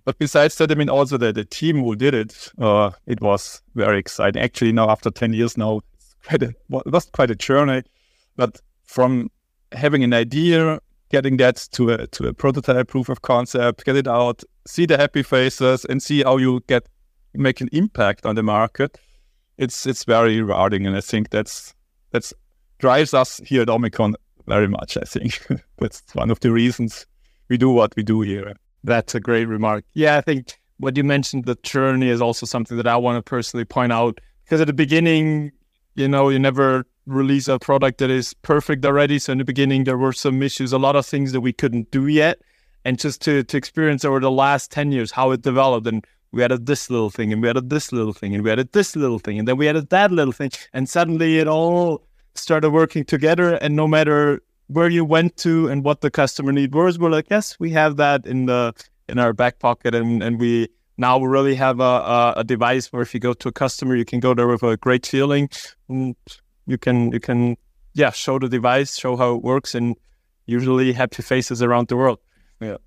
But 0.05 0.17
besides 0.19 0.55
that, 0.57 0.71
I 0.71 0.75
mean, 0.75 0.89
also 0.89 1.17
the, 1.17 1.31
the 1.31 1.45
team 1.45 1.81
who 1.81 1.95
did 1.95 2.13
it, 2.13 2.51
uh, 2.59 2.91
it 3.05 3.21
was 3.21 3.61
very 3.75 3.99
exciting. 3.99 4.41
Actually, 4.41 4.73
now 4.73 4.89
after 4.89 5.09
ten 5.09 5.33
years 5.33 5.57
now, 5.57 5.79
it's 5.93 6.15
quite 6.27 6.43
a, 6.43 6.49
it 6.49 6.91
was 6.91 7.05
quite 7.05 7.31
a 7.31 7.35
journey. 7.35 7.83
But 8.35 8.59
from 8.83 9.29
having 9.71 10.03
an 10.03 10.13
idea, 10.13 10.79
getting 11.09 11.37
that 11.37 11.67
to 11.71 11.91
a 11.91 12.07
to 12.07 12.27
a 12.27 12.33
prototype 12.33 12.87
proof 12.87 13.09
of 13.09 13.21
concept, 13.21 13.85
get 13.85 13.95
it 13.95 14.07
out, 14.07 14.43
see 14.67 14.85
the 14.85 14.97
happy 14.97 15.23
faces, 15.23 15.85
and 15.85 16.03
see 16.03 16.23
how 16.23 16.37
you 16.37 16.61
get 16.67 16.87
make 17.33 17.61
an 17.61 17.69
impact 17.71 18.25
on 18.25 18.35
the 18.35 18.43
market. 18.43 18.99
It's 19.57 19.85
it's 19.85 20.03
very 20.03 20.41
rewarding, 20.41 20.85
and 20.87 20.97
I 20.97 21.01
think 21.01 21.29
that's 21.29 21.73
that's 22.11 22.33
drives 22.79 23.13
us 23.13 23.39
here 23.45 23.61
at 23.61 23.69
Omicron 23.69 24.15
very 24.47 24.67
much. 24.67 24.97
I 24.97 25.01
think 25.01 25.45
that's 25.77 26.03
one 26.13 26.31
of 26.31 26.39
the 26.39 26.51
reasons 26.51 27.05
we 27.49 27.57
do 27.57 27.69
what 27.69 27.95
we 27.95 28.03
do 28.03 28.21
here. 28.21 28.55
That's 28.83 29.15
a 29.15 29.19
great 29.19 29.45
remark. 29.45 29.85
Yeah, 29.93 30.17
I 30.17 30.21
think 30.21 30.59
what 30.77 30.97
you 30.97 31.03
mentioned, 31.03 31.45
the 31.45 31.55
journey, 31.63 32.09
is 32.09 32.21
also 32.21 32.45
something 32.45 32.77
that 32.77 32.87
I 32.87 32.97
want 32.97 33.17
to 33.17 33.21
personally 33.27 33.65
point 33.65 33.93
out 33.93 34.19
because 34.43 34.61
at 34.61 34.67
the 34.67 34.73
beginning, 34.73 35.51
you 35.95 36.07
know, 36.07 36.29
you 36.29 36.39
never 36.39 36.85
release 37.05 37.47
a 37.47 37.59
product 37.59 37.97
that 37.99 38.09
is 38.09 38.33
perfect 38.33 38.85
already. 38.85 39.19
So 39.19 39.31
in 39.31 39.37
the 39.37 39.45
beginning, 39.45 39.83
there 39.83 39.97
were 39.97 40.13
some 40.13 40.41
issues, 40.41 40.73
a 40.73 40.77
lot 40.77 40.95
of 40.95 41.05
things 41.05 41.31
that 41.31 41.41
we 41.41 41.53
couldn't 41.53 41.91
do 41.91 42.07
yet. 42.07 42.39
And 42.85 42.99
just 42.99 43.21
to, 43.21 43.43
to 43.43 43.57
experience 43.57 44.03
over 44.03 44.19
the 44.19 44.31
last 44.31 44.71
10 44.71 44.91
years 44.91 45.11
how 45.11 45.31
it 45.31 45.41
developed 45.41 45.87
and 45.87 46.05
we 46.33 46.43
added 46.43 46.65
this 46.65 46.89
little 46.89 47.09
thing 47.09 47.31
and 47.31 47.41
we 47.41 47.49
added 47.49 47.69
this 47.69 47.93
little 47.93 48.11
thing 48.11 48.33
and 48.33 48.43
we 48.43 48.51
added 48.51 48.73
this 48.73 48.95
little 48.95 49.19
thing 49.19 49.39
and 49.39 49.47
then 49.47 49.55
we 49.55 49.69
added 49.69 49.89
that 49.89 50.11
little 50.11 50.33
thing 50.33 50.51
and 50.73 50.89
suddenly 50.89 51.37
it 51.37 51.47
all 51.47 52.05
started 52.35 52.71
working 52.71 53.03
together 53.05 53.55
and 53.55 53.75
no 53.75 53.87
matter 53.87 54.41
where 54.67 54.89
you 54.89 55.05
went 55.05 55.37
to 55.37 55.67
and 55.67 55.83
what 55.83 56.01
the 56.01 56.09
customer 56.09 56.51
need 56.51 56.73
was 56.73 56.97
we're 56.97 57.09
like 57.09 57.27
yes 57.29 57.59
we 57.59 57.69
have 57.69 57.97
that 57.97 58.25
in 58.25 58.45
the 58.45 58.73
in 59.07 59.19
our 59.19 59.33
back 59.33 59.59
pocket 59.59 59.93
and 59.93 60.23
and 60.23 60.39
we 60.39 60.67
now 60.97 61.17
we 61.17 61.27
really 61.27 61.55
have 61.55 61.79
a, 61.79 61.83
a, 61.83 62.33
a 62.37 62.43
device 62.43 62.91
where 62.93 63.01
if 63.01 63.13
you 63.13 63.19
go 63.19 63.33
to 63.33 63.49
a 63.49 63.51
customer 63.51 63.95
you 63.95 64.05
can 64.05 64.19
go 64.19 64.33
there 64.33 64.47
with 64.47 64.63
a 64.63 64.77
great 64.77 65.05
feeling 65.05 65.49
and 65.89 66.15
you 66.65 66.77
can 66.77 67.11
you 67.11 67.19
can 67.19 67.57
yeah 67.93 68.11
show 68.11 68.39
the 68.39 68.49
device, 68.49 68.97
show 68.97 69.15
how 69.15 69.35
it 69.35 69.43
works, 69.43 69.75
and 69.75 69.95
usually 70.45 70.93
happy 70.93 71.21
faces 71.21 71.61
around 71.61 71.87
the 71.87 71.95
world. 71.95 72.19
Yeah, 72.59 72.77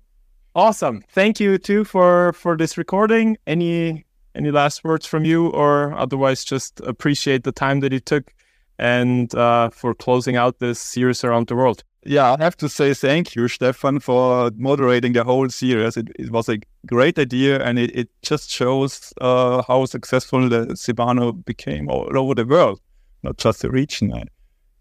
awesome. 0.55 1.03
Thank 1.09 1.39
you 1.39 1.57
too 1.57 1.83
for 1.83 2.33
for 2.33 2.57
this 2.57 2.77
recording. 2.77 3.37
Any 3.45 4.05
any 4.35 4.51
last 4.51 4.83
words 4.83 5.05
from 5.05 5.25
you, 5.25 5.47
or 5.47 5.93
otherwise 5.93 6.43
just 6.43 6.79
appreciate 6.81 7.43
the 7.43 7.51
time 7.51 7.79
that 7.81 7.91
you 7.91 7.99
took 7.99 8.33
and 8.79 9.33
uh, 9.35 9.69
for 9.69 9.93
closing 9.93 10.35
out 10.35 10.59
this 10.59 10.79
series 10.79 11.23
around 11.23 11.47
the 11.47 11.55
world. 11.55 11.83
Yeah, 12.05 12.35
I 12.39 12.43
have 12.43 12.55
to 12.57 12.69
say 12.69 12.93
thank 12.93 13.35
you, 13.35 13.47
Stefan, 13.47 13.99
for 13.99 14.51
moderating 14.55 15.13
the 15.13 15.25
whole 15.25 15.49
series. 15.49 15.97
It, 15.97 16.07
it 16.17 16.31
was 16.31 16.47
a 16.47 16.59
great 16.85 17.19
idea, 17.19 17.61
and 17.61 17.77
it, 17.77 17.93
it 17.93 18.09
just 18.21 18.49
shows 18.49 19.13
uh, 19.19 19.61
how 19.67 19.85
successful 19.85 20.47
the 20.47 20.67
CIBANO 20.67 21.43
became 21.45 21.89
all 21.89 22.17
over 22.17 22.33
the 22.35 22.45
world 22.45 22.79
not 23.23 23.37
just 23.37 23.61
the 23.61 23.69
region. 23.69 24.29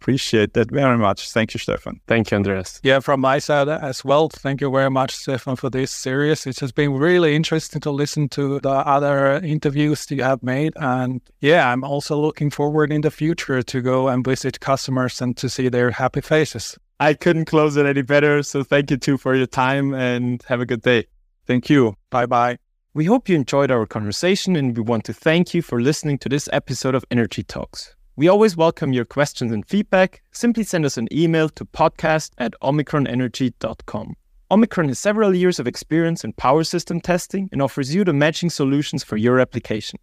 I 0.07 0.13
appreciate 0.13 0.53
that 0.53 0.71
very 0.71 0.97
much. 0.97 1.33
Thank 1.33 1.53
you, 1.53 1.59
Stefan. 1.59 2.01
Thank 2.07 2.31
you, 2.31 2.37
Andreas. 2.37 2.81
Yeah, 2.85 3.01
from 3.01 3.21
my 3.21 3.41
side 3.41 3.69
as 3.69 4.05
well. 4.05 4.29
Thank 4.29 4.61
you 4.61 4.71
very 4.71 4.89
much, 4.89 5.11
Stefan, 5.17 5.57
for 5.57 5.69
this 5.69 5.91
series. 5.91 6.47
It 6.47 6.61
has 6.61 6.71
been 6.71 6.93
really 6.93 7.35
interesting 7.35 7.81
to 7.81 7.91
listen 7.91 8.29
to 8.29 8.61
the 8.61 8.71
other 8.71 9.41
interviews 9.43 10.09
you 10.09 10.23
have 10.23 10.45
made. 10.45 10.75
And 10.77 11.23
yeah, 11.41 11.73
I'm 11.73 11.83
also 11.83 12.17
looking 12.17 12.51
forward 12.51 12.93
in 12.93 13.01
the 13.01 13.11
future 13.11 13.65
to 13.65 13.83
go 13.83 14.07
and 14.07 14.25
visit 14.25 14.61
customers 14.61 15.21
and 15.21 15.37
to 15.39 15.49
see 15.49 15.69
their 15.69 15.91
happy 15.91 16.21
faces. 16.21 16.79
I 17.01 17.15
couldn't 17.15 17.47
close 17.47 17.77
it 17.77 17.85
any 17.85 18.03
better. 18.03 18.45
So 18.45 18.63
thank 18.63 18.93
you 18.93 18.99
too 18.99 19.19
for 19.19 19.35
your 19.35 19.49
time 19.49 19.93
and 19.93 20.41
have 20.47 20.61
a 20.61 20.67
good 20.67 20.83
day. 20.83 21.07
Thank 21.49 21.69
you. 21.69 21.97
Bye 22.11 22.27
bye. 22.27 22.59
We 22.95 23.07
hope 23.07 23.29
you 23.29 23.35
enjoyed 23.35 23.73
our 23.73 23.87
conversation 23.87 24.55
and 24.55 24.77
we 24.77 24.85
want 24.85 25.05
to 25.07 25.13
thank 25.13 25.53
you 25.53 25.63
for 25.63 25.81
listening 25.81 26.19
to 26.19 26.29
this 26.29 26.49
episode 26.53 26.95
of 26.95 27.05
Energy 27.11 27.43
Talks. 27.43 27.96
We 28.19 28.29
always 28.29 28.57
welcome 28.57 28.95
your 28.95 29.05
questions 29.05 29.53
and 29.53 29.69
feedback. 29.69 30.23
Simply 30.33 30.65
send 30.65 30.87
us 30.87 30.97
an 30.97 31.07
email 31.13 31.51
to 31.51 31.67
podcast 31.67 32.31
at 32.39 32.55
omicronenergy.com. 32.63 34.15
Omicron 34.51 34.89
has 34.89 34.99
several 34.99 35.35
years 35.35 35.59
of 35.59 35.67
experience 35.67 36.25
in 36.25 36.33
power 36.33 36.65
system 36.65 36.99
testing 36.99 37.51
and 37.53 37.61
offers 37.61 37.95
you 37.95 38.05
the 38.05 38.15
matching 38.15 38.49
solutions 38.49 39.05
for 39.05 39.19
your 39.19 39.39
application. 39.39 39.99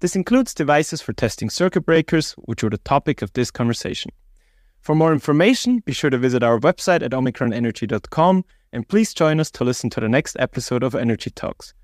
This 0.00 0.16
includes 0.16 0.54
devices 0.54 1.02
for 1.02 1.12
testing 1.12 1.50
circuit 1.50 1.82
breakers, 1.82 2.32
which 2.38 2.62
were 2.62 2.70
the 2.70 2.78
topic 2.78 3.20
of 3.20 3.34
this 3.34 3.50
conversation. 3.50 4.12
For 4.80 4.94
more 4.94 5.12
information, 5.12 5.80
be 5.80 5.92
sure 5.92 6.08
to 6.08 6.16
visit 6.16 6.42
our 6.42 6.58
website 6.58 7.02
at 7.02 7.10
omicronenergy.com 7.10 8.44
and 8.72 8.88
please 8.88 9.12
join 9.12 9.40
us 9.40 9.50
to 9.50 9.64
listen 9.64 9.90
to 9.90 10.00
the 10.00 10.08
next 10.08 10.36
episode 10.38 10.82
of 10.82 10.94
Energy 10.94 11.28
Talks. 11.28 11.74